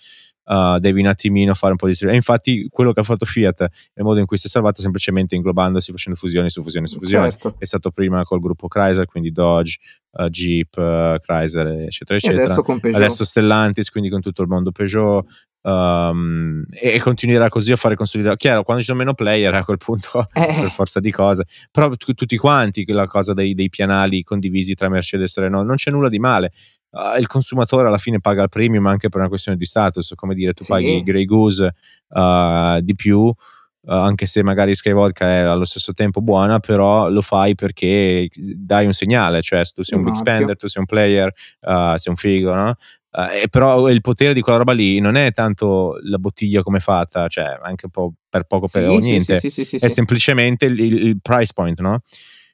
[0.52, 3.62] uh, devi un attimino fare un po' di e infatti quello che ha fatto Fiat
[3.62, 6.98] è il modo in cui si è salvata semplicemente inglobandosi facendo fusioni su fusioni su
[6.98, 7.54] fusioni Certo.
[7.60, 9.78] è stato prima col gruppo Chrysler quindi Dodge,
[10.18, 13.04] uh, Jeep, uh, Chrysler eccetera E eccetera adesso con Peugeot.
[13.04, 15.24] adesso Stellantis, quindi con tutto il mondo Peugeot.
[15.62, 18.36] Um, e, e continuerà così a fare consolidare.
[18.38, 20.58] Chiaro, quando ci sono meno player a quel punto, Eh.
[20.62, 24.90] per forza di cose, però tu- tutti quanti, la cosa dei, dei pianali condivisi tra
[24.90, 26.52] Mercedes e Renault, non c'è nulla di male.
[26.92, 30.34] Uh, il consumatore alla fine paga il premium anche per una questione di status, come
[30.34, 30.70] dire, tu Sì.
[30.72, 31.74] paghi Grey Goose
[32.10, 33.32] uh, di più.
[33.82, 38.28] Uh, anche se magari Sky Vodka è allo stesso tempo buona, però lo fai perché
[38.56, 41.28] dai un segnale, cioè tu sei un, un big spender, tu sei un player,
[41.62, 42.76] uh, sei un figo, no?
[43.12, 46.82] Uh, però il potere di quella roba lì non è tanto la bottiglia come è
[46.82, 50.80] fatta, cioè anche un po' per poco per sì, niente, sì, sì, è semplicemente il,
[50.80, 52.02] il, price point, no?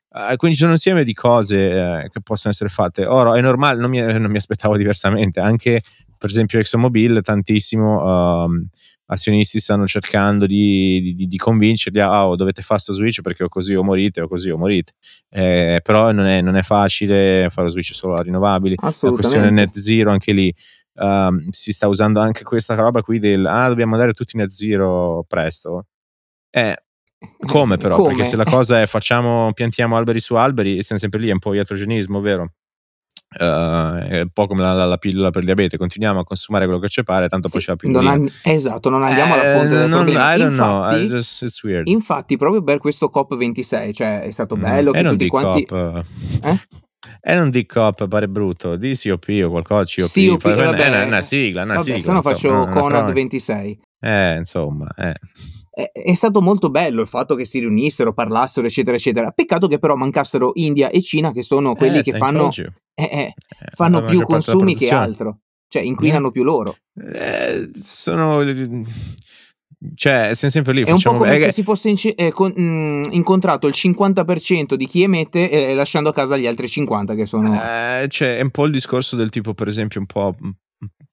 [0.10, 3.06] Uh, quindi ci sono un insieme di cose eh, che possono essere fatte.
[3.06, 5.42] Ora è normale, non mi, non mi, aspettavo diversamente.
[5.42, 5.82] Anche
[6.17, 8.67] per esempio ExxonMobil, tantissimo uh,
[9.08, 13.43] azionisti stanno cercando di, di, di convincerli a ah, oh, dovete fare questo switch perché
[13.43, 14.93] o così o morite o così o morite.
[15.30, 18.75] Eh, però non è, non è, facile fare lo switch solo a rinnovabili.
[18.80, 20.54] La questione net zero anche lì.
[20.97, 25.25] Um, si sta usando anche questa roba qui del ah dobbiamo andare tutti net zero
[25.28, 25.88] presto.
[26.49, 26.75] Eh,
[27.45, 27.97] come però?
[27.97, 28.10] Come?
[28.10, 31.39] Perché se la cosa è facciamo, piantiamo alberi su alberi, siamo sempre lì, è un
[31.39, 32.54] po' iatrogenismo, vero?
[33.38, 36.66] Uh, è un po' come la, la, la, pillola per il diabete, continuiamo a consumare
[36.66, 38.12] quello che ci pare, tanto sì, poi c'è la pillola.
[38.12, 40.34] An- esatto, non andiamo eh, alla fonte del non, problema.
[40.34, 44.92] I don't infatti, know, just, infatti, proprio per questo COP26, cioè è stato mm, bello
[44.92, 45.66] mm, che tutti quanti...
[45.66, 46.06] Cop,
[46.44, 46.60] eh?
[47.20, 51.06] E non di COP, pare brutto, di COP o qualcosa, COP, COP vabbè, è una,
[51.06, 52.02] una sigla, una vabbè, sigla.
[52.02, 53.80] Se no faccio Conad 26.
[54.00, 55.14] Eh, insomma, eh
[55.76, 59.32] è stato molto bello il fatto che si riunissero, parlassero, eccetera, eccetera.
[59.32, 63.04] Peccato che però mancassero India e Cina, che sono quelli eh, che fanno, eh, eh,
[63.04, 63.34] eh,
[63.76, 66.78] fanno più consumi che altro, cioè inquinano più loro.
[66.98, 68.42] Eh, sono.
[69.94, 70.84] Cioè, siamo sempre lì.
[70.84, 74.76] È un po' come se si fosse in, eh, con, mh, mm, incontrato il 50%
[74.76, 77.54] di chi emette e lasciando a casa gli altri 50 che sono.
[78.08, 80.34] cioè, è un po' il discorso del tipo, per esempio, un po'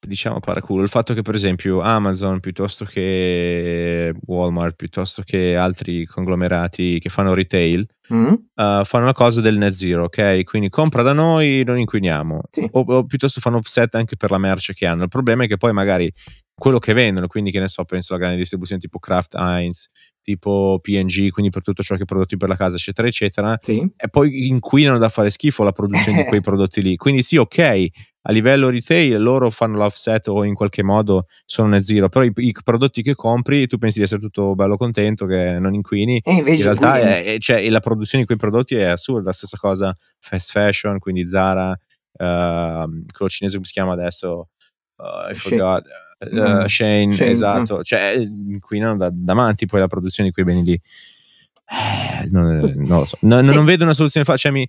[0.06, 6.98] diciamo paraculo il fatto che per esempio Amazon piuttosto che Walmart piuttosto che altri conglomerati
[6.98, 8.26] che fanno retail mm.
[8.26, 12.68] uh, fanno la cosa del net zero ok quindi compra da noi non inquiniamo sì.
[12.72, 15.56] o, o, piuttosto fanno offset anche per la merce che hanno il problema è che
[15.56, 16.12] poi magari
[16.52, 19.86] quello che vendono quindi che ne so penso alla grande distribuzione tipo Kraft Heinz
[20.22, 23.86] tipo PNG quindi per tutto ciò che è prodotti per la casa eccetera eccetera sì.
[23.96, 26.96] e poi inquinano da fare schifo la produzione di quei prodotti lì.
[26.96, 27.90] Quindi sì ok
[28.24, 32.32] a livello retail loro fanno l'offset o in qualche modo sono net zero, però i,
[32.36, 36.34] i, prodotti che compri tu pensi di essere tutto bello contento che non inquini, e
[36.34, 40.52] in realtà è, è, cioè, la produzione di quei prodotti è assurda, stessa cosa fast
[40.52, 41.74] fashion, quindi Zara, uh,
[42.14, 44.50] quello cinese come si chiama adesso,
[44.98, 45.84] uh, I forgot,
[46.30, 47.82] uh, Shane, Shane, esatto, no.
[47.82, 50.72] cioè inquinano da, davanti poi la produzione di quei beni lì.
[50.72, 53.54] Eh, non, non, lo so, no, sì.
[53.54, 54.52] non vedo una soluzione facile.
[54.52, 54.68] Cioè, mi,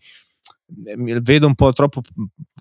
[1.22, 2.02] vedo un po' troppo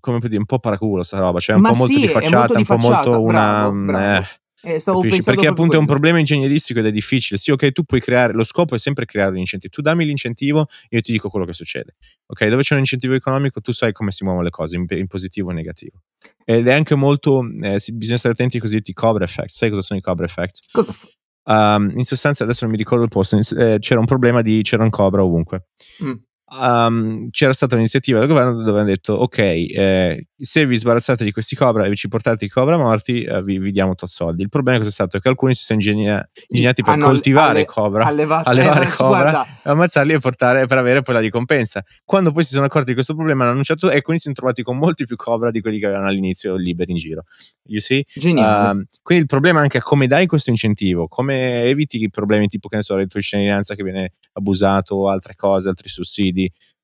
[0.01, 2.09] come per dire un po' paraculo sta roba cioè un Ma po' sì, molto di
[2.09, 4.21] facciata molto un po' molto una bravo, bravo.
[4.21, 4.27] Eh,
[4.63, 4.81] eh,
[5.25, 7.39] perché appunto è un problema ingegneristico ed è difficile.
[7.39, 9.73] Sì, ok, tu puoi creare, lo scopo è sempre creare un incentivo.
[9.73, 11.97] Tu dammi l'incentivo io ti dico quello che succede.
[12.27, 15.07] Ok, dove c'è un incentivo economico, tu sai come si muovono le cose, in, in
[15.07, 16.03] positivo o negativo.
[16.45, 19.51] Ed è anche molto, eh, bisogna stare attenti ai cosiddetti cobra effect.
[19.51, 20.61] Sai cosa sono i cobra effect?
[20.71, 21.09] Cosa fa?
[21.45, 24.85] Um, in sostanza, adesso non mi ricordo il posto, eh, c'era un problema di c'era
[24.85, 25.67] un cobra ovunque.
[26.05, 26.13] Mm
[26.61, 31.31] um, c'era stata un'iniziativa del governo dove hanno detto ok eh, se vi sbarazzate di
[31.31, 34.43] questi cobra e ci portate i cobra morti eh, vi, vi, diamo tot soldi.
[34.43, 35.21] Il problema è stato?
[35.21, 39.47] Che alcuni si sono ingegna- ingegnati per coltivare alle, cobra allevato, allevare eh, cobra guarda.
[39.63, 41.85] ammazzarli e portare per avere poi la ricompensa.
[42.05, 44.63] Quando poi si sono accorti di questo problema hanno annunciato e quindi si sono trovati
[44.63, 47.23] con molti più cobra di quelli che avevano all'inizio liberi in giro.
[47.65, 48.05] You see?
[48.25, 52.69] Um, quindi il problema è anche come dai questo incentivo come eviti i problemi tipo
[52.69, 56.42] che ne so di cittadinanza che viene abusato altre cose altri sussidi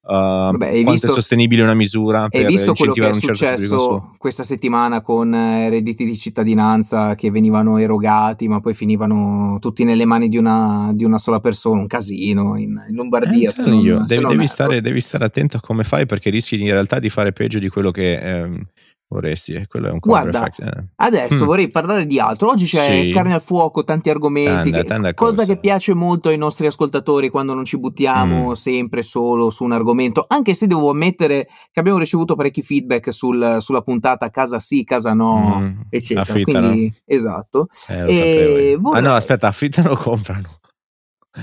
[0.09, 3.27] Uh, Vabbè, quanto visto, è sostenibile una misura per hai visto quello che è certo
[3.27, 9.85] successo questa settimana con eh, redditi di cittadinanza che venivano erogati ma poi finivano tutti
[9.85, 13.81] nelle mani di una, di una sola persona un casino in, in Lombardia eh, non,
[13.81, 17.11] io, devi, devi, stare, devi, stare, attento a come fai perché rischi in realtà di
[17.11, 18.63] fare peggio di quello che ehm,
[19.09, 20.89] vorresti, eh, quello è un Guarda, eh.
[20.97, 21.47] adesso mm.
[21.47, 22.51] vorrei parlare di altro.
[22.51, 23.11] Oggi c'è sì.
[23.11, 24.71] carne al fuoco, tanti argomenti.
[24.71, 28.53] Tanda, tanda cosa, che piace molto ai nostri ascoltatori quando non ci buttiamo mm.
[28.53, 30.25] sempre solo su un argomento.
[30.29, 35.15] Anche se devo ammettere che abbiamo ricevuto parecchi feedback sul, sulla puntata casa sì, casa
[35.15, 35.81] no, mm.
[35.89, 36.23] eccetera.
[36.23, 36.69] Affittano.
[36.69, 37.69] Quindi, esatto.
[37.89, 39.03] Eh, vorrei...
[39.03, 40.49] Ah no, aspetta, affittano o comprano?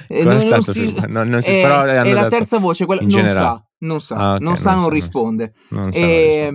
[0.08, 3.66] Eh, non, non, si, non, non si, è, è la terza voce, quella, non sa,
[3.78, 5.54] non sa, ah, okay, non sa, non, non risponde.
[5.70, 6.54] Non sa, e,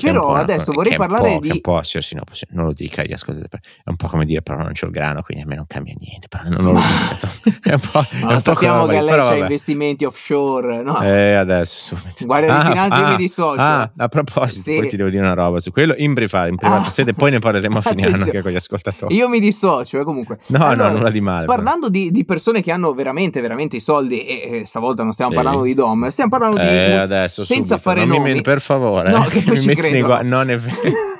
[0.00, 1.48] Però adesso vorrei parlare di.
[1.48, 3.60] È un po', sì, no, non lo dica, gli ascoltate.
[3.84, 5.94] È un po' come dire, però non c'ho il grano, quindi a me non cambia
[5.98, 6.28] niente.
[6.28, 7.60] Però non lo dico.
[7.62, 8.06] è un po'.
[8.08, 11.00] È un sappiamo po che lei c'ha investimenti offshore, no?
[11.00, 12.26] Eh, adesso subito.
[12.26, 13.60] Guarda ah, le finanze, ah, io mi dissocio.
[13.60, 14.78] Ah, a proposito, sì.
[14.78, 17.32] poi ti devo dire una roba su quello in privata, in privata ah, sede, poi
[17.32, 19.14] ne parleremo a fine anno anche con gli ascoltatori.
[19.14, 20.38] Io mi dissocio, eh, comunque.
[20.48, 21.46] No, allora, no, nulla di male.
[21.46, 25.32] Parlando di, di, persone che hanno veramente, veramente i soldi, e, e stavolta non stiamo
[25.32, 25.36] sì.
[25.36, 26.68] parlando di Dom, stiamo parlando di.
[26.68, 27.90] Eh, adesso, senza subito.
[27.90, 28.32] fare non nomi.
[28.34, 29.87] Mi, per favore, no, che poi ci credo.
[30.22, 30.76] Non è vero.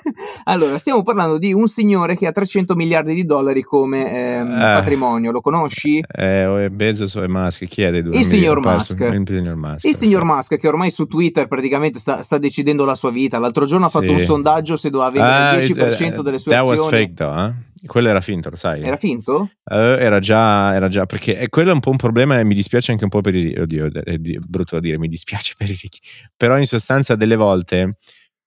[0.44, 4.59] allora, stiamo parlando di un signore che ha 300 miliardi di dollari come ehm, eh,
[4.59, 6.02] patrimonio, lo conosci?
[6.07, 8.18] Eh, Bezos o Musk, chi è dei due?
[8.18, 9.00] Il signor Musk.
[9.00, 9.85] Il signor Musk.
[9.85, 13.38] Il signor Musk che ormai su Twitter praticamente sta, sta, decidendo la sua vita.
[13.38, 14.12] L'altro giorno ha fatto sì.
[14.12, 16.76] un sondaggio se doveva vendere ah, il 10% uh, delle sue that azioni.
[16.76, 17.66] That was fake though, eh?
[17.87, 18.83] Quello era finto, lo sai?
[18.83, 19.50] Era finto?
[19.62, 22.90] Uh, era, già, era già, perché quello è un po' un problema e mi dispiace
[22.90, 23.54] anche un po' per i.
[23.57, 26.00] Oddio, è brutto da dire, mi dispiace per i ricchi.
[26.37, 27.94] Però in sostanza delle volte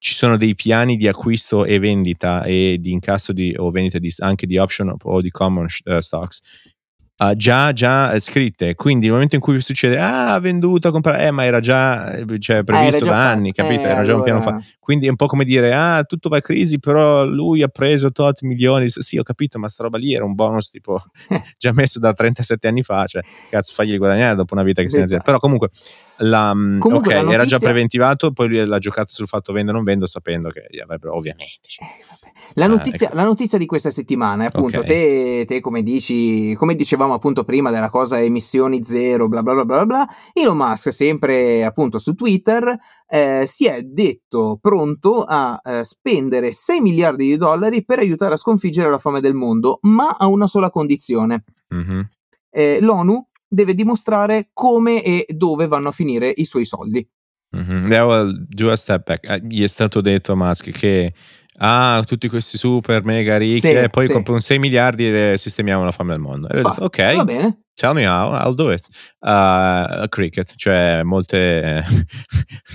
[0.02, 4.12] ci sono dei piani di acquisto e vendita e di incasso di, o vendita di,
[4.18, 6.42] anche di option o di common uh, stocks
[7.22, 8.74] uh, già, già scritte.
[8.74, 12.74] Quindi nel momento in cui succede, ah, venduto, comprato, eh, ma era già cioè, previsto
[12.74, 13.84] era già da fa- anni, capito?
[13.84, 14.16] Eh, era già allora...
[14.16, 14.64] un piano fa.
[14.80, 18.12] Quindi è un po' come dire, ah, tutto va a crisi, però lui ha preso
[18.12, 18.90] tot milioni.
[18.90, 21.00] Sì, ho capito, ma sta roba lì era un bonus tipo
[21.60, 24.96] già messo da 37 anni fa, cioè, cazzo, fagli guadagnare dopo una vita che si
[24.96, 25.24] è in azienda.
[25.24, 25.70] Però comunque
[26.23, 27.34] la, Comunque, ok, notizia...
[27.34, 30.67] era già preventivato, poi lui l'ha giocato sul fatto vendo o non vendo, sapendo che
[30.81, 31.67] avrebbero ovviamente.
[31.67, 31.86] Cioè.
[31.86, 34.89] Eh, la, notizia, eh, la, notizia, di questa settimana è appunto okay.
[34.89, 39.65] te, te, come dici, come dicevamo appunto prima della cosa emissioni zero, bla bla bla
[39.65, 45.84] bla bla, Elon Musk sempre appunto su Twitter eh, si è detto pronto a eh,
[45.84, 50.27] spendere 6 miliardi di dollari per aiutare a sconfiggere la fame del mondo, ma a
[50.27, 51.43] una sola condizione.
[51.73, 52.01] Mm-hmm.
[52.81, 57.06] L'ONU deve dimostrare come e dove vanno a finire i suoi soldi.
[57.56, 57.92] Mm-hmm.
[57.92, 59.30] Yeah, well, do a step back.
[59.30, 61.14] Uh, gli è stato detto a Musk che
[61.58, 64.22] ah, tutti questi super mega ricchi sì, e poi sì.
[64.24, 66.48] con 6 miliardi sistemiamo la fame del mondo.
[66.48, 67.61] E detto, ok, va bene.
[67.73, 68.86] Tell me how, I'll do it.
[69.23, 71.84] Uh, cricket, cioè molte,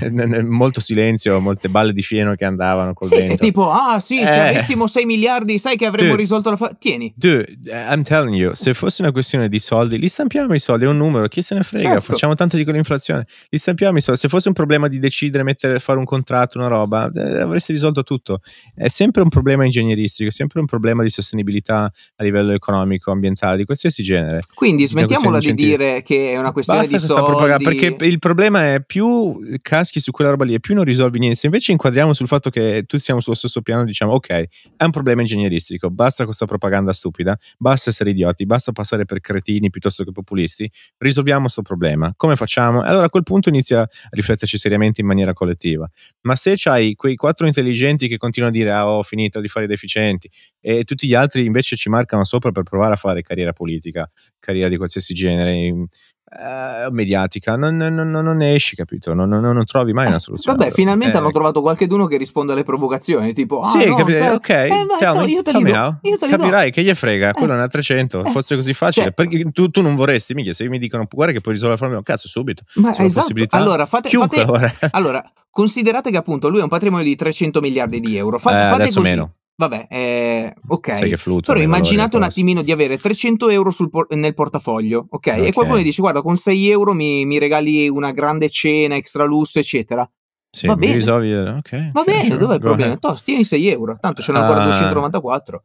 [0.45, 3.37] molto silenzio, molte balle di fieno che andavano col sì, vento.
[3.37, 6.77] tipo, ah sì, se eh, avessimo 6 miliardi, sai che avremmo dude, risolto la fa-
[6.79, 7.13] Tieni.
[7.17, 10.89] Dude, I'm telling you, se fosse una questione di soldi, li stampiamo i soldi, è
[10.89, 12.13] un numero, chi se ne frega, certo.
[12.13, 14.21] facciamo tanto di quell'inflazione, li stampiamo i soldi.
[14.21, 18.05] Se fosse un problema di decidere, mettere, fare un contratto, una roba, eh, avresti risolto
[18.05, 18.41] tutto.
[18.73, 23.57] È sempre un problema ingegneristico, è sempre un problema di sostenibilità a livello economico, ambientale,
[23.57, 24.43] di qualsiasi genere.
[24.55, 27.25] Quindi smettiamola di dire che è una questione Basta di soldi.
[27.27, 31.19] Propaganda, perché il problema è più caschi su quella roba lì e più non risolvi
[31.19, 31.39] niente.
[31.39, 34.91] Se invece inquadriamo sul fatto che tutti siamo sullo stesso piano, diciamo ok, è un
[34.91, 40.13] problema ingegneristico, basta questa propaganda stupida, basta essere idioti, basta passare per cretini piuttosto che
[40.13, 42.13] populisti, risolviamo questo problema.
[42.17, 42.83] Come facciamo?
[42.83, 45.89] Allora a quel punto inizia a rifletterci seriamente in maniera collettiva.
[46.23, 49.67] Ma se c'hai quei quattro intelligenti che continuano a dire ah ho finito di fare
[49.67, 50.29] i deficienti
[50.61, 54.69] e tutti gli altri invece ci marcano sopra per provare a fare carriera politica, carriera
[54.69, 55.89] di qualsiasi genere,
[56.27, 59.15] uh, mediatica, non, non, non, ne esci, capito?
[59.15, 60.59] Non, non, trovi mai una soluzione.
[60.59, 64.19] Vabbè, finalmente eh, hanno trovato qualcuno che risponde alle provocazioni, tipo, ah, sì, no, capito?
[64.19, 66.75] Cioè, ok, eh, vai, tell me, io te li do, io te li capirai do.
[66.75, 69.23] che gli frega, quello è una 300, eh, fosse così facile, certo.
[69.23, 72.03] perché tu, tu, non vorresti, mica, se mi dicono, guarda che puoi risolvere il problema,
[72.03, 72.65] cazzo, subito.
[72.75, 73.33] Ma esatto.
[73.51, 74.45] Allora, fate, fate
[74.91, 78.71] allora, considerate che appunto lui ha un patrimonio di 300 miliardi di euro, fate, eh,
[78.71, 79.01] fate così.
[79.01, 79.35] Meno.
[79.59, 81.41] Vabbè, eh, ok.
[81.41, 85.15] Però immaginate un attimino di avere 300 euro por- nel portafoglio, ok?
[85.15, 85.47] okay?
[85.47, 89.59] E qualcuno dice, guarda, con 6 euro mi, mi regali una grande cena, extra lusso,
[89.59, 90.09] eccetera.
[90.51, 90.93] Sì, Va bene.
[90.93, 91.91] risolvi, ok.
[91.93, 92.97] Va bene, sure, dov'è il problema?
[92.97, 95.65] Toh, tieni 6 euro, tanto ce n'è ancora uh, 294.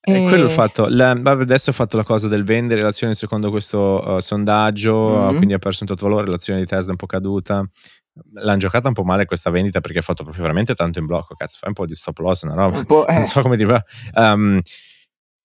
[0.00, 0.24] È e...
[0.24, 0.86] quello il fatto.
[0.88, 5.36] La, adesso ho fatto la cosa del vendere l'azione secondo questo uh, sondaggio, mm-hmm.
[5.36, 7.64] quindi ha perso un tot valore, l'azione di Tesla è un po' caduta
[8.32, 11.34] l'hanno giocata un po' male questa vendita perché ha fatto proprio veramente tanto in blocco.
[11.34, 12.78] Cazzo, fai un po' di stop loss, una roba.
[13.08, 13.12] Eh.
[13.12, 13.84] Non so come dire.
[14.14, 14.60] Um,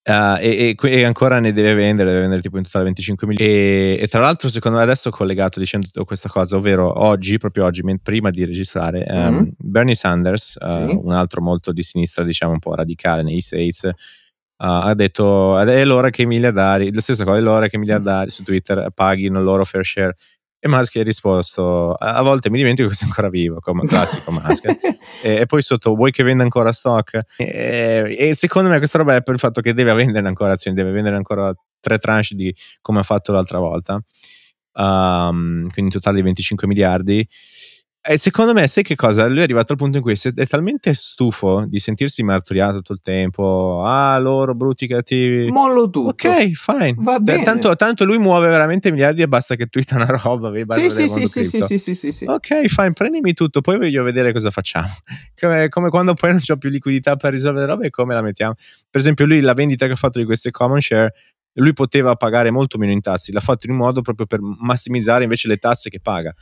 [0.05, 3.49] Uh, e, e, e, ancora ne deve vendere, deve vendere tipo in totale 25 milioni.
[3.49, 7.63] E, e, tra l'altro, secondo me, adesso ho collegato dicendo questa cosa, ovvero oggi, proprio
[7.63, 9.33] oggi, prima di registrare, mm-hmm.
[9.33, 10.99] um, Bernie Sanders, uh, sì.
[11.01, 13.91] un altro molto di sinistra, diciamo un po' radicale negli States, uh,
[14.57, 18.29] ha detto: è l'ora che i miliardari, la stessa cosa, è l'ora che i miliardari
[18.29, 20.15] su Twitter paghino il loro fair share.
[20.65, 24.63] E Musk ha risposto: A volte mi dimentico che sei ancora vivo, come classico Musk.
[25.21, 27.19] e, e, poi sotto, vuoi che venda ancora stock?
[27.36, 30.73] E, e, secondo me questa roba è per il fatto che deve vendere ancora azioni,
[30.73, 34.02] deve vendere ancora tre tranche di come ha fatto l'altra volta.
[34.76, 37.28] Um, quindi in totale di 25 miliardi.
[38.05, 39.27] E secondo me, sai che cosa?
[39.29, 42.99] Lui è arrivato al punto in cui è talmente stufo di sentirsi martoriato tutto il
[42.99, 43.81] tempo.
[43.85, 45.49] Ah, loro brutti cattivi.
[45.49, 46.27] Mollo tutto.
[46.27, 46.95] Ok, fine.
[46.97, 47.43] Va bene.
[47.43, 50.51] Tanto, tanto lui muove veramente miliardi e basta che twitta una roba.
[50.73, 54.33] Sì sì sì, sì, sì, sì, sì, sì, Ok, fine, prendimi tutto, poi voglio vedere
[54.33, 54.89] cosa facciamo.
[55.39, 58.53] Come, come quando poi non ho più liquidità per risolvere roba e come la mettiamo.
[58.89, 61.13] Per esempio, lui la vendita che ha fatto di queste common share
[61.55, 65.23] lui poteva pagare molto meno in tassi, l'ha fatto in un modo proprio per massimizzare
[65.23, 66.33] invece le tasse che paga.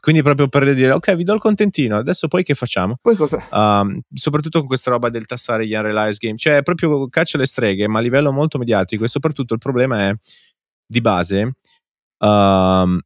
[0.00, 2.96] Quindi proprio per dire, ok, vi do il contentino, adesso poi che facciamo?
[3.00, 3.46] Poi cosa?
[3.50, 7.86] Um, soprattutto con questa roba del tassare gli unrealized game, cioè proprio caccia le streghe,
[7.86, 10.14] ma a livello molto mediatico e soprattutto il problema è
[10.86, 11.52] di base,
[12.24, 12.98] um,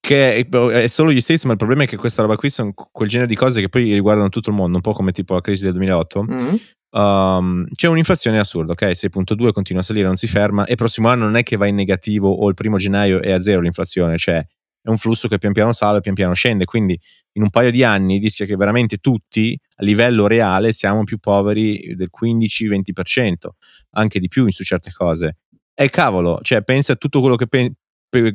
[0.00, 3.08] che è solo gli States, ma il problema è che questa roba qui sono quel
[3.08, 5.64] genere di cose che poi riguardano tutto il mondo, un po' come tipo la crisi
[5.64, 6.22] del 2008.
[6.22, 6.54] Mm-hmm.
[6.90, 8.84] Um, c'è un'inflazione assurda, ok?
[8.84, 11.74] 6.2 continua a salire, non si ferma e prossimo anno non è che va in
[11.74, 14.42] negativo o il primo gennaio è a zero l'inflazione, cioè
[14.88, 16.98] è un flusso che pian piano sale, pian piano scende, quindi
[17.32, 21.94] in un paio di anni rischia che veramente tutti a livello reale siamo più poveri
[21.94, 23.48] del 15-20%,
[23.90, 25.36] anche di più su certe cose.
[25.74, 27.74] E cavolo, cioè pensa a tutto quello che pe-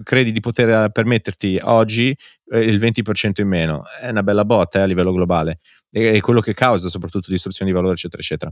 [0.04, 2.16] credi di poter permetterti oggi
[2.52, 3.84] eh, il 20% in meno.
[4.00, 5.58] È una bella botta eh, a livello globale.
[5.90, 8.52] È quello che causa soprattutto distruzione di valore, eccetera, eccetera.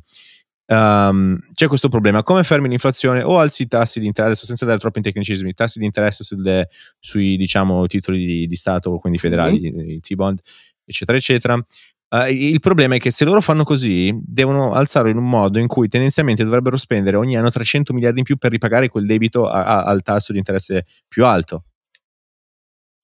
[0.72, 2.24] Um, c'è questo problema.
[2.24, 5.86] Come fermi l'inflazione o alzi i tassi di interesse, senza dare troppi tecnicismi, tassi di
[5.86, 9.28] interesse sulle, sui diciamo, titoli di, di Stato, quindi sì.
[9.28, 10.40] federali, i T-bond,
[10.86, 11.56] eccetera, eccetera.
[11.56, 15.68] Uh, il problema è che se loro fanno così, devono alzarlo in un modo in
[15.68, 19.66] cui tendenzialmente dovrebbero spendere ogni anno 300 miliardi in più per ripagare quel debito a,
[19.66, 21.66] a, al tasso di interesse più alto.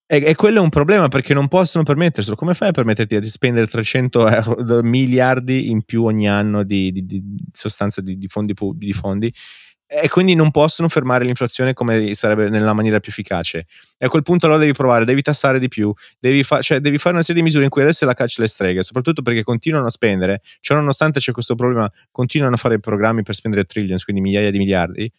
[0.09, 2.35] E, e, quello è un problema perché non possono permetterselo.
[2.35, 7.05] Come fai a permetterti di spendere 300 euro, miliardi in più ogni anno di, di,
[7.05, 9.33] di sostanza di, di, fondi, di fondi?
[9.89, 13.65] e quindi non possono fermare l'inflazione come sarebbe nella maniera più efficace.
[13.97, 16.97] E a quel punto allora devi provare, devi tassare di più, devi, fa- cioè, devi
[16.97, 19.87] fare una serie di misure in cui adesso la caccia le streghe, soprattutto perché continuano
[19.87, 24.21] a spendere, cioè nonostante c'è questo problema, continuano a fare programmi per spendere trillions, quindi
[24.21, 25.11] migliaia di miliardi.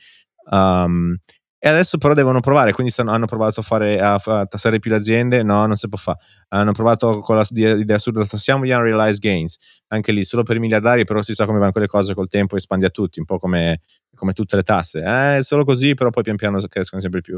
[0.51, 1.17] Um,
[1.61, 4.93] e adesso però devono provare, quindi stanno, hanno provato a, fare, a, a, tassare più
[4.93, 6.19] le aziende, no, non si può fare.
[6.51, 9.57] Hanno provato con l'idea assurda, tassiamo gli unrealized gains,
[9.89, 12.55] anche lì solo per i miliardari, però si sa come vanno quelle cose col tempo,
[12.55, 13.81] espandi a tutti, un po' come,
[14.15, 15.03] come tutte le tasse.
[15.03, 17.37] Eh, solo così, però poi pian piano crescono sempre più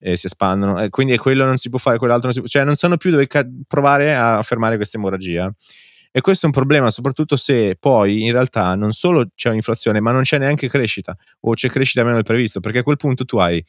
[0.00, 0.80] e si espandono.
[0.80, 3.12] E quindi quello non si può fare, quell'altro non si può, cioè non sanno più
[3.12, 5.48] dove ca- provare a fermare questa emorragia.
[6.12, 10.10] E questo è un problema, soprattutto se poi in realtà non solo c'è un'inflazione, ma
[10.10, 13.38] non c'è neanche crescita o c'è crescita meno del previsto, perché a quel punto tu
[13.38, 13.64] hai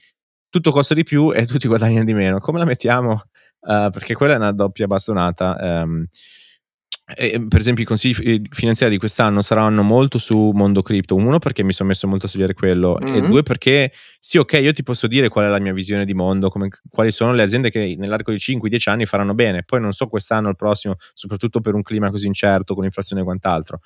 [0.50, 2.40] tutto costa di più e tutti guadagnano di meno.
[2.40, 3.22] Come la mettiamo?
[3.62, 5.84] Uh, perché quella è una doppia bastonata.
[5.84, 6.06] Um,
[7.16, 11.16] e, per esempio, i consigli finanziari di quest'anno saranno molto su mondo cripto.
[11.16, 13.16] Uno, perché mi sono messo molto a studiare quello, mm-hmm.
[13.16, 16.14] e due, perché sì, ok, io ti posso dire qual è la mia visione di
[16.14, 19.64] mondo, come, quali sono le aziende che nell'arco di 5-10 anni faranno bene.
[19.64, 23.26] Poi non so quest'anno, il prossimo, soprattutto per un clima così incerto, con l'inflazione e
[23.26, 23.80] quant'altro.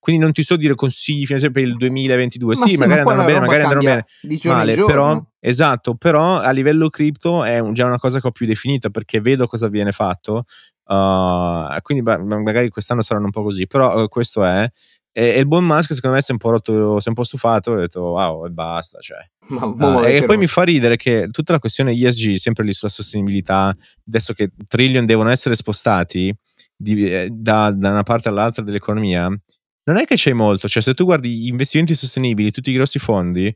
[0.00, 2.54] Quindi non ti so dire consigli finanziari per il 2022.
[2.54, 4.04] Ma sì, sì magari andranno bene, magari andranno bene.
[4.22, 8.46] Di male, però, esatto, però a livello cripto è già una cosa che ho più
[8.46, 10.44] definita perché vedo cosa viene fatto.
[10.88, 14.66] Uh, quindi beh, magari quest'anno saranno un po' così, però uh, questo è.
[15.12, 17.14] E, e, il buon Musk secondo me si è un po' rotto, si è un
[17.14, 18.98] po' stufato ho detto wow e basta.
[18.98, 19.18] Cioè.
[19.48, 22.90] Ma, uh, e poi mi fa ridere che tutta la questione ESG, sempre lì sulla
[22.90, 26.34] sostenibilità, adesso che trillion devono essere spostati
[26.74, 30.94] di, eh, da, da una parte all'altra dell'economia, non è che c'è molto, cioè se
[30.94, 33.54] tu guardi gli investimenti sostenibili, tutti i grossi fondi,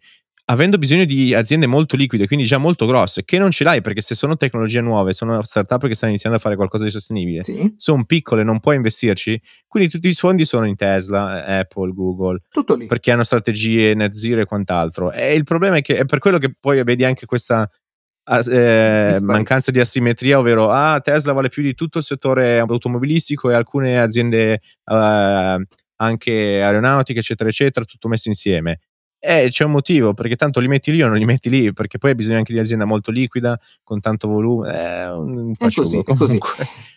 [0.52, 4.02] avendo bisogno di aziende molto liquide, quindi già molto grosse, che non ce l'hai perché
[4.02, 7.72] se sono tecnologie nuove, sono startup che stanno iniziando a fare qualcosa di sostenibile, sì.
[7.76, 12.74] sono piccole, non puoi investirci, quindi tutti i fondi sono in Tesla, Apple, Google, Tutto
[12.74, 12.86] lì.
[12.86, 15.10] perché hanno strategie net zero e quant'altro.
[15.10, 17.66] E il problema è che è per quello che poi vedi anche questa
[18.50, 23.54] eh, mancanza di asimmetria, ovvero ah, Tesla vale più di tutto il settore automobilistico e
[23.54, 24.60] alcune aziende...
[24.84, 25.62] Uh,
[26.02, 28.80] anche aeronautiche, eccetera, eccetera, tutto messo insieme.
[29.24, 31.96] E c'è un motivo, perché tanto li metti lì o non li metti lì, perché
[31.96, 34.72] poi hai bisogno anche di un'azienda molto liquida, con tanto volume.
[34.72, 36.40] È, un è così, è così.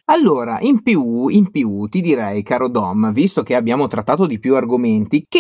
[0.08, 4.56] Allora, in più, in più, ti direi, caro Dom, visto che abbiamo trattato di più
[4.56, 5.40] argomenti, che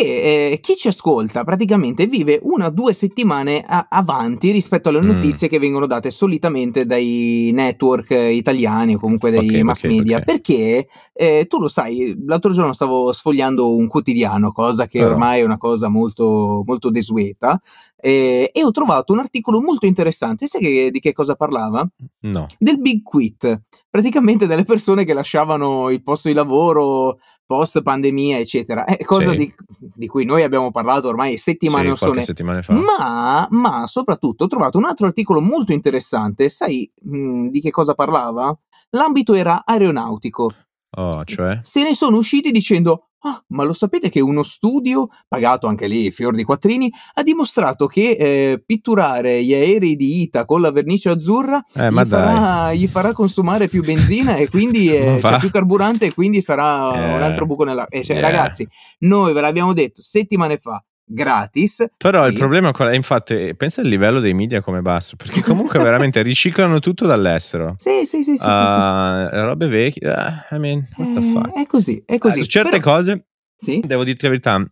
[0.54, 5.06] eh, chi ci ascolta praticamente vive una o due settimane a- avanti rispetto alle mm.
[5.06, 10.18] notizie che vengono date solitamente dai network italiani o comunque dai okay, mass okay, media,
[10.18, 10.26] okay.
[10.26, 15.12] perché eh, tu lo sai, l'altro giorno stavo sfogliando un quotidiano, cosa che Però.
[15.12, 17.60] ormai è una cosa molto, molto desueta,
[17.96, 20.48] eh, e ho trovato un articolo molto interessante.
[20.48, 21.88] Sai che, di che cosa parlava?
[22.22, 22.46] No.
[22.58, 28.86] Del Big Quit, praticamente delle persone che lasciavano il posto di lavoro post pandemia, eccetera.
[28.86, 29.38] È cosa sì.
[29.38, 29.54] di,
[29.96, 32.74] di, cui noi abbiamo parlato ormai settimane sì, or settimane fa.
[32.74, 36.50] Ma, ma, soprattutto ho trovato un altro articolo molto interessante.
[36.50, 38.58] Sai mh, mm, di che cosa parlava?
[38.92, 40.52] L'ambito era aeronautico.
[40.98, 41.60] Oh, cioè?
[41.62, 46.12] Se ne sono usciti dicendo Ah, ma lo sapete che uno studio, pagato anche lì
[46.12, 51.10] fior di quattrini, ha dimostrato che eh, pitturare gli aerei di Ita con la vernice
[51.10, 56.06] azzurra eh, gli, farà, gli, farà, consumare più benzina e quindi eh, c'è più carburante
[56.06, 57.88] e quindi sarà un altro buco nella...
[57.88, 58.68] Eh, cioè, ragazzi,
[59.00, 61.86] noi ve l'abbiamo detto settimane fa, gratis.
[61.98, 62.30] Però e...
[62.30, 62.96] il problema qual è?
[62.96, 67.76] Infatti, pensa al livello dei media come basso, perché comunque veramente riciclano tutto dall'estero.
[67.78, 68.48] Sì, sì, sì, sì, uh, sì, sì.
[68.48, 70.10] Ah, robe vecchie.
[70.10, 71.54] Uh, I mean, what the eh, fuck?
[71.54, 72.42] È così, è così.
[72.42, 72.96] Su certe però...
[72.96, 73.26] cose,
[73.56, 73.82] sì?
[73.86, 74.72] devo dirti la verità,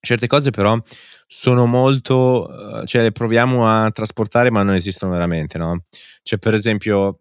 [0.00, 0.80] certe cose però
[1.30, 2.48] sono molto,
[2.86, 5.84] cioè le proviamo a trasportare ma non esistono veramente, no?
[6.22, 7.18] Cioè per esempio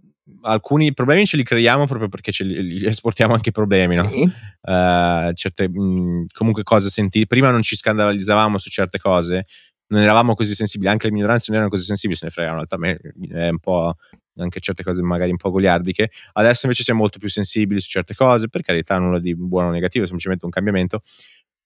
[0.47, 4.07] alcuni problemi ce li creiamo proprio perché ce li, li esportiamo anche problemi, no?
[4.09, 4.21] Sì.
[4.23, 7.25] Uh, certe, mh, comunque cose sentite.
[7.25, 9.45] Prima non ci scandalizzavamo su certe cose,
[9.87, 12.61] non eravamo così sensibili, anche le minoranze non erano così sensibili, se ne fregano.
[12.61, 13.95] In realtà è un po'
[14.39, 16.11] anche certe cose magari un po' goliardiche.
[16.33, 19.71] Adesso invece siamo molto più sensibili su certe cose, per carità, nulla di buono o
[19.71, 21.01] negativo, è semplicemente un cambiamento.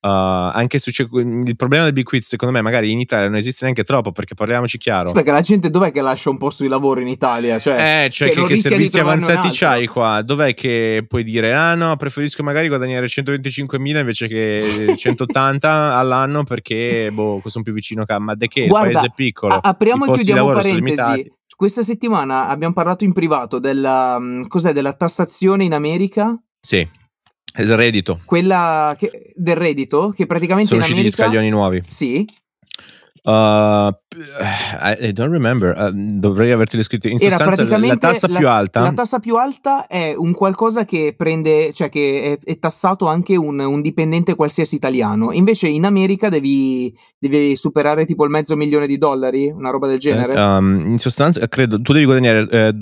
[0.04, 3.66] Uh, anche su il problema del big quiz secondo me magari in Italia non esiste
[3.66, 5.10] neanche troppo perché parliamoci chiaro.
[5.10, 7.60] Sì, perché la gente dov'è che lascia un posto di lavoro in Italia?
[7.60, 10.24] Cioè, eh, cioè che, che, che servizi avanzati c'hai qua?
[10.24, 17.12] Dov'è che puoi dire ah no preferisco magari guadagnare 125.000 invece che 180 all'anno perché
[17.14, 20.06] boh sono più vicino a ma de che Guarda, il paese è piccolo a- apriamo
[20.06, 21.32] e chiudiamo parentesi.
[21.56, 26.36] questa settimana abbiamo parlato in privato della, cos'è, della tassazione in America?
[26.60, 27.00] Sì
[27.58, 28.20] il reddito.
[28.26, 31.84] Quella che, del reddito che praticamente sono usciti America, gli scaglioni nuovi.
[31.88, 32.28] Sì.
[33.24, 33.94] Uh,
[34.82, 37.08] I don't remember, uh, dovrei averti scritto.
[37.08, 38.80] In Era sostanza, la tassa la, più alta.
[38.80, 43.36] La tassa più alta è un qualcosa che prende, cioè che è, è tassato anche
[43.36, 45.32] un, un, dipendente qualsiasi italiano.
[45.34, 50.00] Invece in America devi, devi, superare tipo il mezzo milione di dollari, una roba del
[50.00, 50.40] genere.
[50.40, 52.76] Um, in sostanza, credo tu devi guadagnare eh,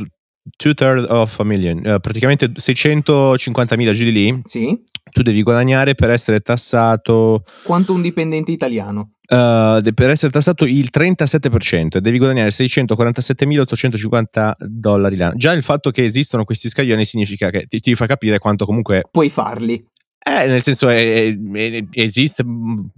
[0.58, 4.42] two thirds of a million, uh, praticamente 650.000 giri lì.
[4.46, 4.78] Sì.
[5.12, 7.44] Tu devi guadagnare per essere tassato.
[7.64, 9.14] Quanto un dipendente italiano?
[9.30, 15.36] Uh, per essere tassato il 37% e devi guadagnare 647.850 dollari l'anno.
[15.36, 19.04] Già il fatto che esistono questi scaglioni significa che ti, ti fa capire quanto comunque
[19.12, 19.86] puoi farli.
[20.22, 22.44] Eh, nel senso, è, è, esiste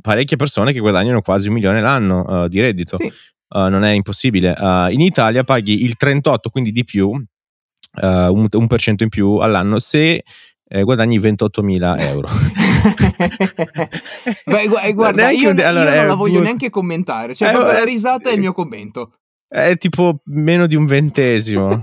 [0.02, 2.96] parecchie persone che guadagnano quasi un milione l'anno uh, di reddito.
[2.96, 3.12] Sì.
[3.50, 4.56] Uh, non è impossibile.
[4.92, 7.12] in Italia paghi il 38, quindi di più,
[8.02, 10.24] uh, un, un per cento in più all'anno se
[10.74, 12.30] eh, guadagni 28.000 euro.
[14.46, 18.30] Beh, guarda, io, allora, io non la voglio bu- neanche commentare, cioè eh, la risata
[18.30, 19.16] è il mio commento.
[19.46, 21.78] È tipo meno di un ventesimo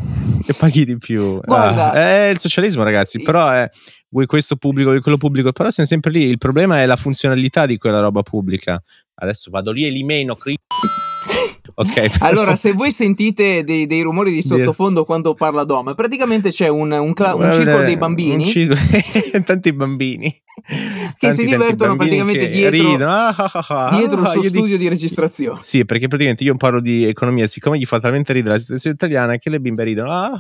[0.46, 1.38] e paghi di più.
[1.44, 3.20] Guarda, ah, è il socialismo, ragazzi.
[3.20, 3.68] Però è
[4.08, 5.52] vuoi questo pubblico, vuoi quello pubblico.
[5.52, 6.22] Però siamo sempre lì.
[6.22, 8.82] Il problema è la funzionalità di quella roba pubblica.
[9.16, 10.34] Adesso vado lì e li meno.
[10.36, 10.56] Cri-
[11.74, 12.16] Ok.
[12.20, 16.90] allora, se voi sentite dei, dei rumori di sottofondo quando parla Dom, praticamente c'è un,
[16.90, 18.44] un, cla- un circolo dei bambini.
[18.44, 18.74] Circo...
[19.44, 20.42] tanti bambini.
[20.60, 23.10] Che tanti, si divertono praticamente dietro, ridono.
[23.10, 24.82] Ah, ah, ah, dietro il suo studio di...
[24.82, 25.60] di registrazione.
[25.60, 29.36] Sì, perché praticamente io parlo di economia, siccome gli fa talmente ridere la situazione italiana
[29.36, 30.36] che le bimbe ridono.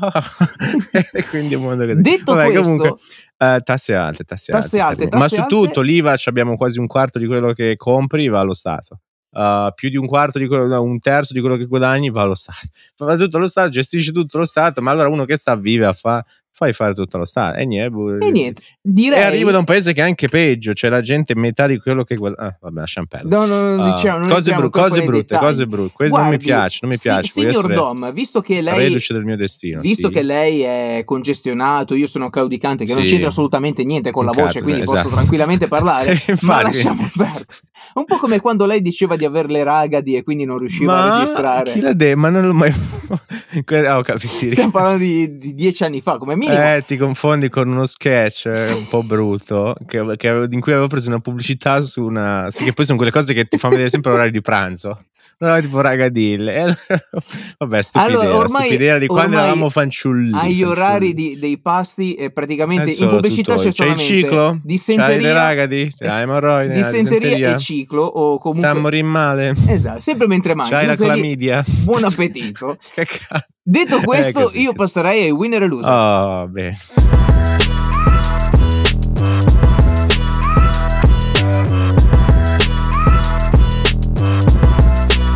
[1.30, 2.00] quindi è un mondo così.
[2.00, 5.04] Detto Vabbè, questo, comunque, uh, tasse alte, tasse, tasse alte.
[5.04, 5.54] alte Ma tasse su alte...
[5.54, 9.88] tutto l'IVA abbiamo quasi un quarto di quello che compri va allo Stato uh, più
[9.88, 12.68] di un quarto di quello, un terzo di quello che guadagni va allo Stato.
[12.94, 15.92] Fa tutto lo Stato, gestisce tutto lo Stato, ma allora uno che sta vive a
[15.92, 16.24] fa,
[16.58, 17.56] fai fare tutto lo Stato.
[17.56, 18.62] E niente, boh, e, niente.
[18.82, 19.20] Direi...
[19.20, 22.02] e arrivo da un paese che è anche peggio, cioè la gente metà di quello
[22.02, 22.48] che guadagna.
[22.48, 23.36] Ah, vabbè, lasciamo perdere.
[23.36, 25.92] No, no, no, diciamo, uh, cose, bru- cose brutte, cose brutte.
[25.94, 27.30] Questo Guardi, non mi piace, non mi piace.
[27.30, 30.14] Sì, signor Dom, visto che lei del mio destino, visto sì.
[30.14, 32.96] che lei è congestionato, io sono claudicante, che sì.
[32.96, 35.02] non c'entra assolutamente niente con la voce, quindi esatto.
[35.02, 36.20] posso tranquillamente parlare.
[36.40, 37.44] ma lasciamo perdere.
[37.94, 41.14] Un po' come quando lei diceva di avere le ragadi e quindi non riusciva ma
[41.14, 41.72] a registrare.
[41.72, 42.18] Chi l'ha detto?
[42.18, 42.72] Ma non l'ho mai.
[43.10, 44.26] oh, capito.
[44.28, 46.74] Stiamo parlando di, di, dieci anni fa, come minimo.
[46.74, 50.72] Eh, ti confondi con uno sketch eh, un po' brutto che, che avevo, in cui
[50.72, 52.48] avevo preso una pubblicità su una.
[52.50, 54.96] Sì, che poi sono quelle cose che ti fanno vedere sempre l'orario di pranzo.
[55.40, 56.76] No, tipo ragadille.
[57.58, 60.32] Vabbè, stupidera, allora, ormai, stupidera di quando eravamo fanciulli.
[60.34, 64.58] Agli orari di, dei pasti, eh, praticamente in pubblicità c'è solamente il ciclo?
[64.64, 65.94] dissenteria, C'hai ragadi?
[65.96, 66.72] C'hai emorroide?
[66.72, 69.54] dissenteria, dissenteria e ciclo o comunque sta a morire male.
[69.68, 70.70] Esatto, sempre mentre mangi.
[70.70, 71.64] C'hai la clamidia.
[71.84, 72.76] Buon appetito.
[73.62, 75.88] Detto questo, eh, io passerei ai winner e losers.
[75.88, 76.76] Oh, bene.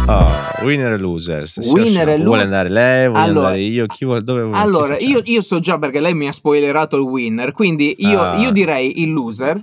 [0.06, 1.56] Oh, winner e losers.
[1.72, 2.24] Winner e losers.
[2.24, 4.58] Vuole andare lei, vuole allora, andare io, chi vuole, dove vuole?
[4.58, 8.36] Allora, io, io, so già perché lei mi ha spoilerato il winner, quindi io, ah.
[8.36, 9.60] io direi il loser.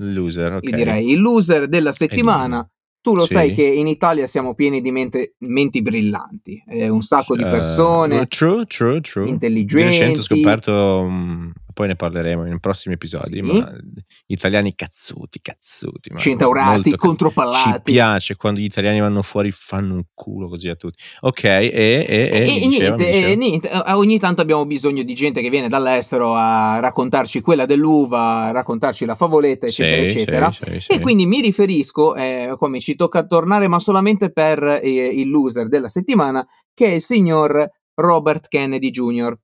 [0.00, 0.64] Loser, ok.
[0.64, 2.68] Io direi il loser della settimana.
[3.08, 3.32] Tu lo Sì.
[3.32, 7.48] sai che in Italia siamo pieni di mente- menti brillanti, eh, un sacco di Eh,
[7.48, 9.24] persone true, true, true.
[9.24, 9.86] Di intelligenti.
[9.86, 13.40] recente ho scoperto, mm, poi ne parleremo in prossimi episodi, Sì.
[13.42, 13.72] ma
[14.26, 16.10] italiani cazzuti, cazzuti.
[16.16, 16.90] Centaurati, cazzuti.
[16.90, 17.92] Ci contropallati.
[17.92, 20.98] piace quando gli italiani vanno fuori fanno un culo così a tutti.
[21.20, 23.26] Ok, e, e, e, E, diceva, niente, diceva.
[23.28, 28.46] e niente, ogni tanto abbiamo bisogno di gente che viene dall'estero a raccontarci quella dell'uva,
[28.46, 30.50] a raccontarci la favoletta, eccetera, Sì, eccetera.
[30.50, 30.90] sì.
[30.90, 35.68] E quindi mi riferisco, eh, come ci tocca tornare, ma solamente per eh, il loser
[35.68, 39.36] della settimana, che è il signor Robert Kennedy Jr.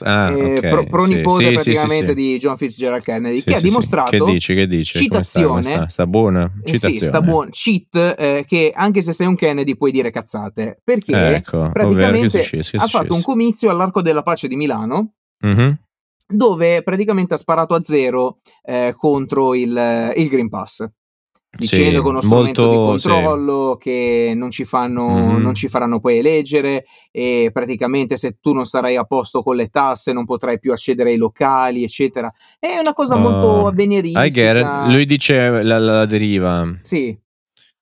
[0.00, 0.70] Ah, eh, okay.
[0.70, 4.54] pro, pronipote sì, praticamente sì, sì, di John Fitzgerald Kennedy, che ha dimostrato Che dici?
[4.54, 4.92] Che dici?
[4.92, 5.00] Sta?
[5.00, 5.88] Citazione sta?
[5.88, 6.44] Sta buona?
[6.44, 7.06] eh, sì, Citazione.
[7.06, 11.58] sta buon cheat eh, che anche se sei un Kennedy puoi dire cazzate perché Ecco,
[11.58, 12.76] ovvero praticamente successe?
[12.76, 15.78] Che ha fatto un comizio all'Arco della Pace di Milano Mhm.
[16.26, 20.86] dove praticamente ha sparato a zero eh, contro il, il Green Pass
[21.52, 23.08] dicendo Sì, è uno strumento molto di sì.
[23.08, 25.42] controllo che non ci, fanno, Mhm.
[25.42, 29.66] non ci faranno poi eleggere e praticamente se tu non sarai a posto con le
[29.68, 34.12] tasse non potrai più accedere ai locali eccetera è una cosa molto Uh, get it.
[34.14, 37.18] avveniristica Lui dice la- la deriva sì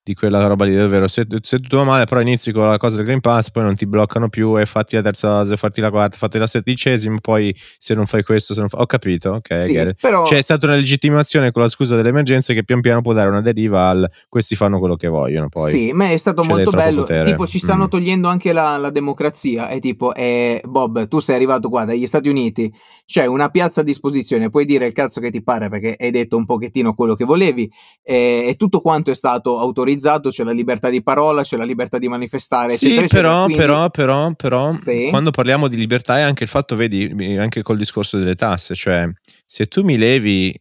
[0.09, 2.96] di quella roba lì, ovvero se, se tutto va male, però inizi con la cosa
[2.96, 5.90] del Green Pass, poi non ti bloccano più e fatti la terza dose, fatti la
[5.90, 8.78] quarta, fatti la sedicesima, poi se non fai questo, se non fa...
[8.78, 12.64] ho capito, ok, sì però C'è stata una legittimazione con la scusa delle emergenze che
[12.64, 16.09] pian piano può dare una deriva al questi fanno quello che vogliono, poi Sì, ma
[16.11, 17.00] è stato molto bello.
[17.02, 17.24] potere.
[17.30, 17.88] Tipo, ci stanno Mm.
[17.88, 19.68] togliendo anche la, la democrazia.
[19.68, 22.72] È tipo, eh, Bob, tu sei arrivato qua dagli Stati Uniti,
[23.04, 26.36] c'è una piazza a disposizione, puoi dire il cazzo che ti pare perché hai detto
[26.36, 27.70] un pochettino quello che volevi.
[28.02, 29.97] eh, e tutto quanto è stato autorizzato,
[30.30, 33.28] c'è la libertà di parola, c'è la libertà di manifestare, Sì, eccetera, eccetera.
[33.28, 35.09] però, Quindi, però, però, però, Sì.
[35.11, 39.09] quando parliamo di libertà è anche il fatto, vedi, anche col discorso delle tasse, cioè
[39.44, 40.55] se tu mi levi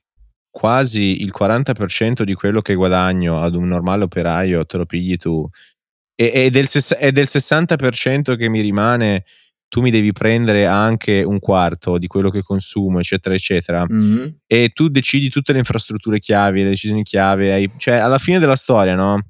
[0.50, 5.48] quasi il 40% di quello che guadagno ad un normale operaio, te lo pigli tu,
[6.16, 6.68] e, e del,
[7.00, 9.24] e del 60% che mi rimane,
[9.70, 14.38] tu mi devi prendere anche un quarto di quello che consumo, eccetera, eccetera, Mhm.
[14.48, 18.96] e tu decidi tutte le infrastrutture chiavi, le decisioni chiave, cioè alla fine della storia,
[18.96, 19.22] no?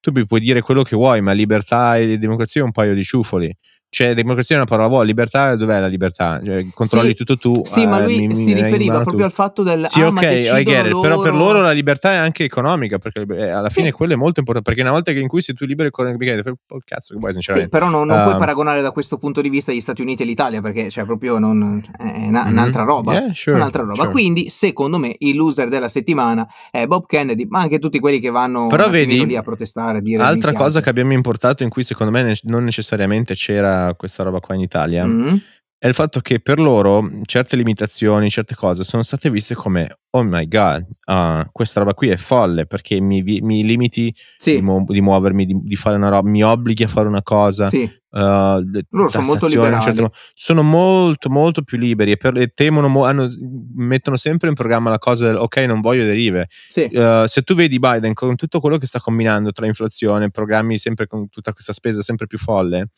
[0.00, 3.52] Tu puoi dire quello che vuoi, ma libertà e democrazia è un paio di ciufoli.
[3.88, 6.38] Cioè, democrazia è una parola vuota, libertà, dov'è la libertà?
[6.44, 7.62] Cioè, controlli Sì, tutto tu.
[7.64, 9.22] sì, ma eh, lui mi- si riferiva proprio tu.
[9.24, 12.12] al fatto del Sì, ah, ok, ma I get it, però per loro la libertà
[12.12, 13.92] è anche economica, perché eh, alla fine Sì.
[13.92, 16.52] quello è molto importante, perché una volta che in cui sei tu libero economicamente, fai
[16.68, 17.70] un cazzo che vuoi, Sì, sinceramente.
[17.70, 20.26] però non, non puoi Um, paragonare da questo punto di vista gli Stati Uniti e
[20.26, 22.50] l'Italia perché cioè, proprio non, è una- mhm.
[22.50, 23.12] un'altra roba.
[23.12, 23.94] Yeah, sure, un'altra roba.
[23.94, 24.10] sure.
[24.10, 28.30] Quindi, secondo me, il loser della settimana è Bob Kennedy, ma anche tutti quelli che
[28.30, 31.82] vanno Però vedi, lì a protestare, a dire altra cosa che abbiamo importato in cui
[31.84, 35.36] secondo me ne- non necessariamente c'era questa roba qua in Italia Mm?
[35.78, 40.22] è il fatto che per loro certe limitazioni, certe cose sono state viste come oh
[40.24, 44.86] my god, ah, questa roba qui è folle perché mi, mi limiti di, Sì, mu-
[44.86, 47.68] di muovermi, di, di fare una roba, mi obblighi a fare una cosa.
[47.68, 50.00] sì, uh, loro sono molto certo liberali.
[50.00, 50.12] modo.
[50.32, 53.28] sono molto molto più liberi e, per, e temono mo- hanno-
[53.74, 57.54] mettono sempre in programma la cosa del ok non voglio derive Sì, Uh, se tu
[57.54, 61.74] vedi Biden con tutto quello che sta combinando tra inflazione programmi sempre con tutta questa
[61.74, 62.88] spesa sempre più folle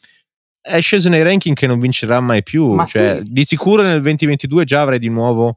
[0.68, 4.64] è sceso nei ranking che non vincerà mai più cioè sì, di sicuro nel 2022
[4.64, 5.56] già avrai di nuovo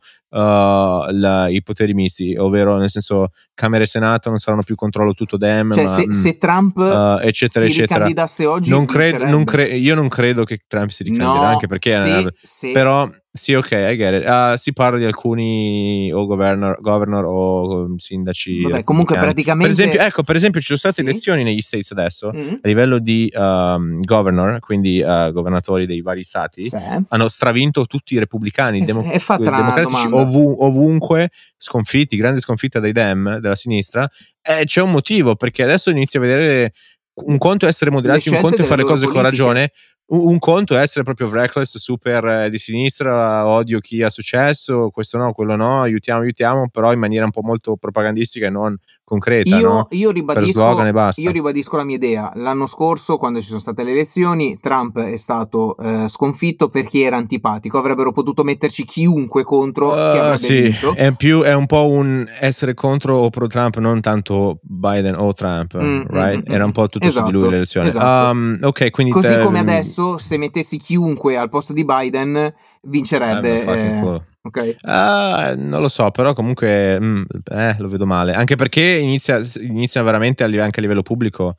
[1.12, 5.38] la- i poteri misti ovvero nel senso Camera e Senato non saranno più controllo tutto
[5.38, 9.26] Dem cioè ma se, mm, se Trump uh, eccetera si eccetera ricandidasse oggi non credo,
[9.28, 12.34] non cre- io non credo che Trump si ricandiderà anche No, perché è se, una-
[12.42, 14.28] se, però sì, ok, I get it.
[14.28, 19.62] Ah, si parla di alcuni o governor, governor o um, sindaci vabbè, comunque repubblicani.
[19.62, 21.02] Per esempio, praticamente ecco, per esempio, ci sono state sì.
[21.02, 22.56] elezioni negli States adesso Mm?
[22.62, 26.64] a livello di um, governor, quindi uh, governatori dei vari stati.
[26.64, 26.78] Sì.
[27.08, 30.16] Hanno stravinto tutti i repubblicani, E, demo- e democratici domanda.
[30.22, 34.08] Ovu- ovunque, sconfitti, grande sconfitta dai Dem della sinistra.
[34.42, 36.74] E c'è un motivo perché adesso inizio a vedere
[37.14, 39.44] un conto è essere moderati, un conto fare cose con politiche.
[39.44, 39.72] ragione,
[40.08, 45.18] un conto è essere proprio reckless, super eh, di sinistra, odio chi ha successo, questo
[45.18, 48.76] no, quello no, aiutiamo, aiutiamo, però in maniera un po' molto propagandistica e non
[49.06, 49.88] concreta, Io, no?
[49.92, 51.22] io e ribadisco, basta.
[51.22, 52.32] io ribadisco la mia idea.
[52.36, 57.18] L'anno scorso, quando ci sono state le elezioni, Trump è stato eh, sconfitto perché era
[57.18, 57.78] antipatico.
[57.78, 60.96] Avrebbero potuto metterci chiunque contro Uh, sì, vinto.
[60.96, 65.34] è più è un po' un essere contro o pro Trump, non tanto Biden o
[65.34, 66.50] Trump, Mm, mm, right?
[66.50, 66.74] mm, Era un mm.
[66.74, 67.88] po' tutto su di lui Esatto, l'elezione.
[67.90, 68.32] esatto.
[68.32, 73.62] Um, ok, quindi Così te- come adesso, se mettessi chiunque al posto di Biden, vincerebbe.
[73.62, 74.26] eh, clue.
[74.42, 74.76] ok?
[74.82, 78.34] Ah, non lo so, però comunque mm, eh, lo vedo male.
[78.34, 81.56] Anche perché inizia, inizia veramente a live- anche a livello pubblico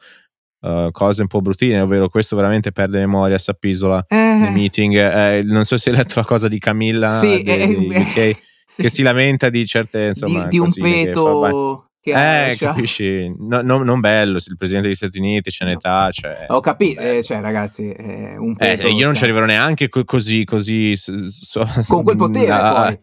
[0.62, 4.94] uh, cose un po' bruttine, ovvero questo veramente perde memoria, s'appisola nei Eh, meeting.
[4.96, 8.00] Eh, non so se hai letto la cosa di Camilla sì, di, eh, di eh,
[8.00, 8.82] UK sì.
[8.82, 12.74] che si lamenta di certe insomma Di, di un cosine che peto che Eh, lasciato.
[12.74, 13.32] capisci?
[13.38, 15.70] No- no- non bello, se il presidente degli Stati Uniti c'è No.
[15.70, 19.24] un'età, cioè, Ho capito, eh, cioè ragazzi, eh, un Eh, peto io non ci sta-
[19.26, 22.98] arriverò neanche co- così, così so- con quel potere a- a- poi.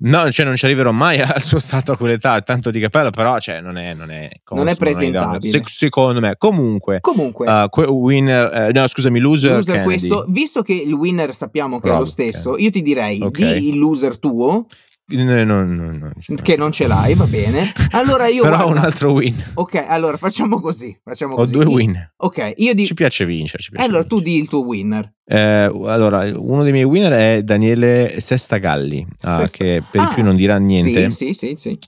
[0.00, 3.40] No, cioè non ci arriverò mai al suo stato a quell'età, tanto di capello, però
[3.40, 5.40] cioè, non è, non è, Non è presentabile.
[5.50, 6.34] Se- secondo me.
[6.38, 11.34] Comunque, Comunque, uh, que- winner, eh, no scusami, loser, loser questo, visto che il winner
[11.34, 12.64] sappiamo che è Bravo, lo stesso, Kennedy.
[12.64, 13.38] io ti direi Ok.
[13.58, 14.66] di il loser tuo
[15.10, 17.64] No, no, no, che non ce l'hai, va bene.
[17.92, 19.34] Allora io Però guarda, un altro win.
[19.54, 20.94] Ok, allora facciamo così.
[21.02, 21.52] Facciamo Ho così.
[21.54, 22.12] due win.
[22.18, 22.88] Ok, io dico.
[22.88, 23.62] Ci piace vincere.
[23.62, 24.34] Ci piace Allora tu vincere.
[24.36, 25.10] di il tuo winner.
[25.24, 25.38] Eh,
[25.86, 30.36] allora, uno dei miei winner è Daniele Sestagalli, ah, Sesta- che per Ah, più non
[30.36, 31.10] dirà niente.
[31.10, 31.78] Sì, sì, sì, sì.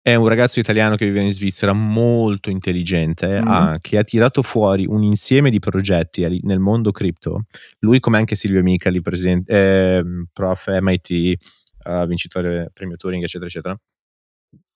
[0.00, 3.48] È un ragazzo italiano che vive in Svizzera, molto intelligente, Mhm.
[3.48, 7.44] ah, che ha tirato fuori un insieme di progetti nel mondo cripto.
[7.80, 9.00] Lui, come anche Silvio Micali,
[9.46, 11.36] eh, prof MIT,
[11.82, 13.78] eh, vincitore premio Turing, eccetera, eccetera.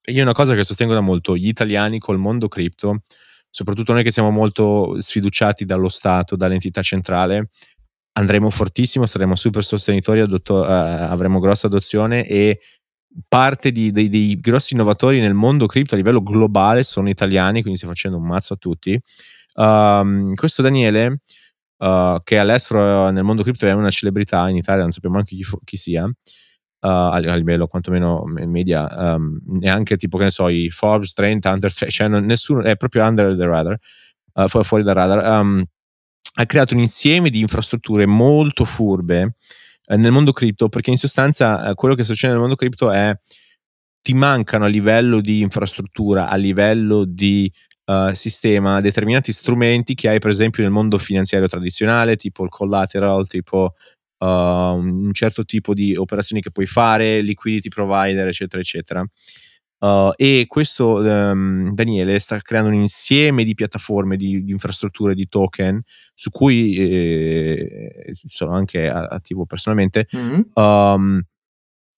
[0.01, 3.01] E io una cosa che sostengo da molto, gli italiani col mondo cripto,
[3.51, 7.49] soprattutto noi che siamo molto sfiduciati dallo Stato, dall'entità centrale,
[8.13, 12.61] andremo fortissimo, saremo super sostenitori, adotto- eh, avremo grossa adozione e
[13.29, 17.77] parte di- dei, dei grossi innovatori nel mondo cripto a livello globale sono italiani, quindi
[17.77, 18.99] stiamo facendo un mazzo a tutti.
[19.55, 21.21] Um, questo Daniele,
[21.79, 25.45] uh, che all'estero nel mondo cripto è una celebrità, in Italia non sappiamo anche chi,
[25.65, 26.13] chi sia, uh,
[26.81, 31.51] a, a livello quantomeno me- media, um, neanche tipo che ne so, i Forbes 30,
[31.51, 33.79] under, cioè non- nessuno, è proprio under the radar,
[34.35, 35.41] uh, fu- fuori dal radar.
[35.41, 35.65] Um,
[36.39, 39.35] ha creato un insieme di infrastrutture molto furbe
[39.87, 43.17] eh, nel mondo cripto perché in sostanza eh, quello che succede nel mondo cripto è
[44.03, 47.51] ti mancano a livello di infrastruttura, a livello di
[47.87, 53.27] eh, sistema, determinati strumenti che hai per esempio nel mondo finanziario tradizionale, tipo il collateral,
[53.27, 53.75] tipo
[54.19, 59.05] eh, un certo tipo di operazioni che puoi fare, liquidity provider, eccetera, eccetera.
[59.79, 65.29] Uh, e questo ehm, Daniele sta creando un insieme di piattaforme, di, di infrastrutture, di
[65.29, 65.83] token
[66.15, 70.07] su cui eh, sono anche attivo personalmente.
[70.11, 70.51] Mhm.
[70.55, 71.23] Um,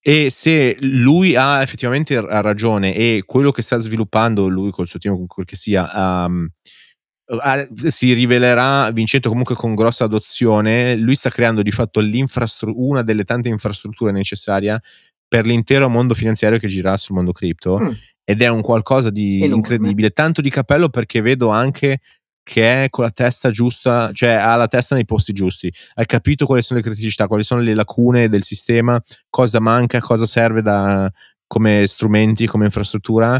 [0.01, 4.99] e se lui ha effettivamente ra- ragione e quello che sta sviluppando lui col suo
[4.99, 6.49] team, con quel che sia, um,
[7.74, 12.01] si rivelerà vincente comunque con grossa adozione, lui sta creando di fatto
[12.74, 14.81] una delle tante infrastrutture necessarie
[15.29, 17.91] per l'intero mondo finanziario che gira sul mondo cripto Mm.
[18.24, 19.55] ed è un qualcosa di Enorme.
[19.57, 22.01] incredibile, tanto di cappello perché vedo anche
[22.43, 26.47] che è con la testa giusta, cioè ha la testa nei posti giusti, hai capito
[26.47, 28.99] quali sono le criticità, quali sono le lacune del sistema,
[29.29, 31.12] cosa manca, cosa serve da,
[31.47, 33.39] come strumenti, come infrastruttura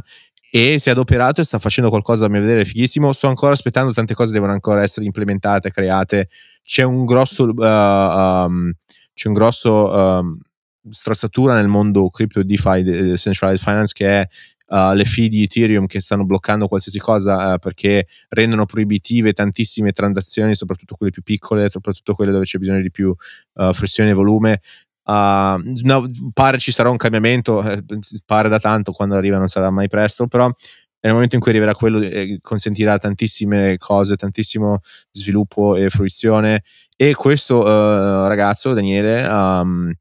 [0.51, 3.13] e si è adoperato e sta facendo qualcosa a mio vedere fighissimo.
[3.13, 6.29] Sto ancora aspettando, tante cose devono ancora essere implementate, create.
[6.63, 8.73] C'è un grosso, uh, um,
[9.13, 10.39] c'è un grosso um,
[10.89, 14.29] strozzatura nel mondo crypto DeFi, de- centralized finance, che è
[14.69, 19.93] uh, le fee di Ethereum che stanno bloccando qualsiasi cosa uh, perché rendono proibitive tantissime
[19.93, 23.15] transazioni, soprattutto quelle più piccole, soprattutto quelle dove c'è bisogno di più
[23.55, 24.61] uh, flessione e volume.
[25.09, 27.83] Uh, no, pare ci sarà un cambiamento, eh,
[28.27, 30.53] pare da tanto, quando arriva non sarà mai presto, però
[31.01, 34.81] nel momento in cui arriverà quello eh, consentirà tantissime cose, tantissimo
[35.11, 36.63] sviluppo e fruizione.
[36.95, 39.93] E questo uh, ragazzo Daniele um,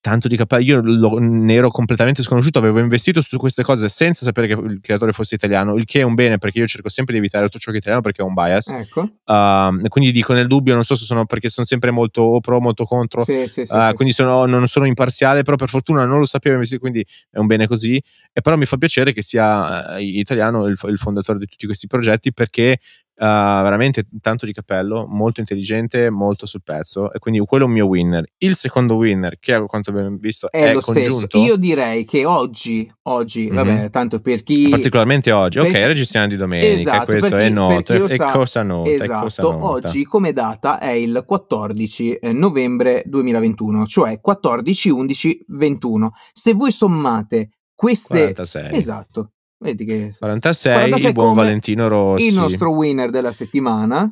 [0.00, 4.24] tanto di cappello io lo, ne ero completamente sconosciuto avevo investito su queste cose senza
[4.24, 7.14] sapere che il creatore fosse italiano il che è un bene perché io cerco sempre
[7.14, 9.00] di evitare tutto ciò che è italiano perché ho un bias Ecco.
[9.00, 12.60] uh, quindi dico nel dubbio non so se sono perché sono sempre molto o pro
[12.60, 16.18] molto contro Sì, sì, sì, Uh, quindi sono, non sono imparziale, però per fortuna non
[16.18, 18.00] lo sapevo investire, quindi è un bene così.
[18.32, 21.86] E però mi fa piacere che sia uh, italiano il, il fondatore di tutti questi
[21.86, 22.78] progetti perché
[23.18, 23.24] uh,
[23.62, 27.12] veramente tanto di cappello, molto intelligente, molto sul pezzo.
[27.12, 28.24] E quindi quello è un mio winner.
[28.38, 31.44] Il secondo winner, che a quanto abbiamo visto è, è, lo congiunto, stesso.
[31.44, 33.54] Io direi che oggi, oggi, Mhm.
[33.54, 37.46] vabbè, tanto per chi particolarmente oggi, ok, perché- registriamo di domenica, Esatto, questo per è
[37.48, 37.92] chi- noto.
[38.06, 38.90] chi E, sa- cosa nota?
[38.90, 39.64] e cosa Esatto, nota?
[39.88, 46.12] oggi come data è il 14 eh, novembre 2021, cioè 14, 11, 21.
[46.32, 48.76] Se voi sommate queste 46.
[48.76, 49.32] Esatto.
[49.60, 52.26] Vedi che 46, 46 il buon Valentino Rossi.
[52.28, 54.08] il nostro winner della settimana.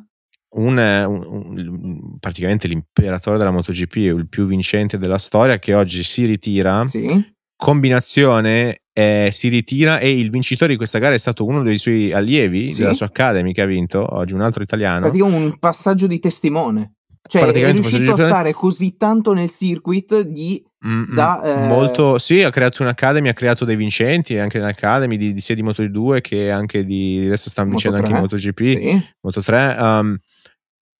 [0.49, 6.25] un, un- un- praticamente l'imperatore della MotoGP, il più vincente della storia, che oggi si
[6.25, 6.85] ritira.
[6.85, 7.35] Sì.
[7.55, 12.11] Combinazione eh, si ritira e il vincitore di questa gara è stato uno dei suoi
[12.11, 12.81] allievi Sì.
[12.81, 15.01] della sua Academy che ha vinto oggi, un altro italiano.
[15.01, 16.93] Praticamente un passaggio di testimone.
[17.27, 22.17] Cioè è riuscito a stare così tanto nel circuit di Mm, mm, da, eh, molto
[22.17, 26.21] sì, ha creato un'Academy, ha creato dei vincenti anche nell'Academy di, di sia di Moto2
[26.21, 28.21] che anche di adesso stanno vincendo anche in 3.
[28.21, 28.63] MotoGP.
[28.63, 29.05] Sì.
[29.21, 30.17] Moto 3 um,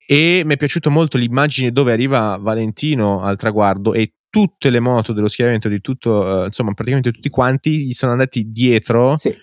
[0.09, 5.13] e mi è piaciuto molto l'immagine dove arriva Valentino al traguardo e tutte le moto
[5.13, 9.29] dello schieramento di tutto, eh, insomma praticamente tutti quanti gli sono andati dietro Sì.
[9.29, 9.33] uh,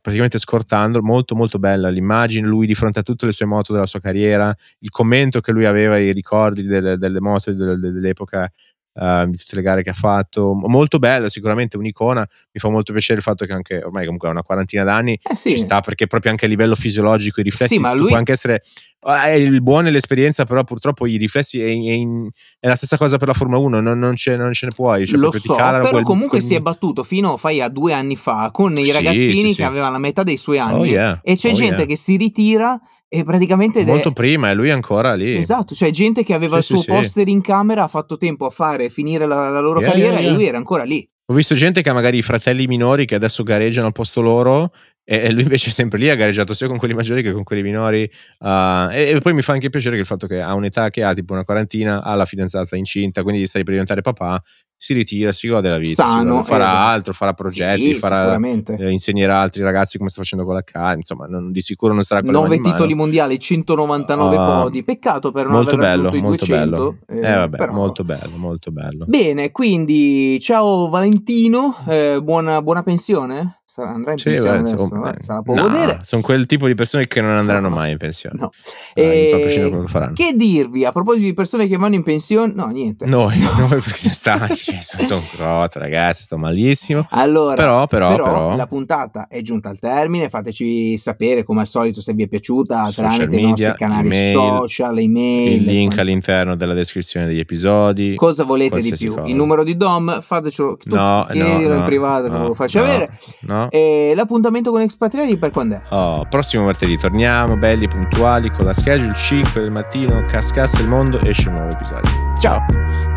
[0.00, 3.86] praticamente scortando molto molto bella l'immagine lui di fronte a tutte le sue moto della
[3.86, 8.50] sua carriera il commento che lui aveva i ricordi delle, delle moto del- dell'epoca
[8.94, 10.54] uh, di tutte le gare che ha fatto.
[10.54, 12.20] Molto bello, sicuramente un'icona.
[12.52, 15.34] Mi fa molto piacere il fatto che anche ormai comunque ha una quarantina d'anni Eh
[15.34, 15.50] sì.
[15.50, 18.32] ci sta perché proprio anche a livello fisiologico i riflessi Sì, ma lui- può anche
[18.32, 18.60] essere
[19.06, 22.26] è il buono e l'esperienza, però purtroppo i riflessi è, in-
[22.58, 25.06] è la stessa cosa per la Formula 1, non, non ce, non ce ne puoi.
[25.06, 28.16] Cioè Lo so, però quel- comunque quel- si è battuto fino fai a due anni
[28.16, 31.20] fa con i Sì, ragazzini sì, che avevano la metà dei suoi anni Oh, yeah.
[31.22, 31.84] e c'è Oh, gente yeah.
[31.86, 32.80] che si ritira
[33.14, 35.36] e praticamente ed è- molto prima e lui è ancora lì.
[35.36, 37.00] Esatto, cioè gente che aveva Sì, il sì, suo sì.
[37.00, 40.20] poster in camera, ha fatto tempo a fare finire la, la loro Yeah, carriera yeah,
[40.20, 40.32] e yeah.
[40.34, 41.06] lui era ancora lì.
[41.26, 44.72] Ho visto gente che ha magari i fratelli minori che adesso gareggiano al posto loro
[45.04, 47.44] e, e lui invece è sempre lì, ha gareggiato sia con quelli maggiori che con
[47.44, 48.02] quelli minori.
[48.40, 51.02] uh, e, e poi mi fa anche piacere che il fatto che ha un'età che
[51.02, 54.42] ha tipo una quarantina, ha la fidanzata incinta, quindi sta lì per diventare papà,
[54.84, 56.76] si ritira, si gode la vita, Sano, gode- farà esatto.
[56.90, 60.74] altro, farà progetti, Sì, farà, eh, insegnerà altri ragazzi come sta facendo con la K,
[60.96, 62.74] insomma non- di sicuro non starà con le Nove mani in mano.
[62.76, 64.84] titoli mondiali, 199 Ah, podi.
[64.84, 66.96] Peccato per non aver bello, raggiunto i molto 200.
[67.08, 67.26] bello.
[67.26, 69.04] Eh, vabbè, però- molto bello, molto bello.
[69.08, 73.62] Bene, quindi ciao Valentino, eh, buona, buona pensione?
[73.76, 75.04] Andrà in Sì, pensione beh, adesso?
[75.06, 75.14] eh?
[75.18, 75.98] Se la può no, godere.
[76.02, 77.74] Sono quel tipo di persone che non andranno No.
[77.74, 78.38] mai in pensione.
[78.38, 78.50] No.
[78.92, 82.52] Eh, che dirvi a proposito di persone che vanno in pensione?
[82.54, 83.06] No, niente.
[83.06, 87.06] Noi, noi perché stanchi, cioè, sono, crozza, ragazzi, sto malissimo.
[87.10, 90.28] Allora, Però, però, però, la puntata è giunta al termine.
[90.28, 94.32] Fateci sapere come al solito se vi è piaciuta tramite i media, nostri canali email,
[94.34, 95.52] social, email.
[95.56, 98.14] il link all'interno della descrizione degli episodi.
[98.14, 99.14] Cosa volete di più?
[99.14, 99.26] cosa.
[99.28, 100.20] Il numero di Dom?
[100.20, 103.18] Fatecelo tu, No, chiedilo no, in no, privato che no, lo faccio no, avere.
[103.54, 103.70] No.
[103.70, 105.80] E l'appuntamento con Expatriati per quando è?
[105.90, 111.20] Oh, prossimo martedì torniamo, belli, puntuali, con la schedule 5 del mattino, cascasse il mondo,
[111.20, 112.10] esce un nuovo episodio.
[112.40, 113.13] Ciao!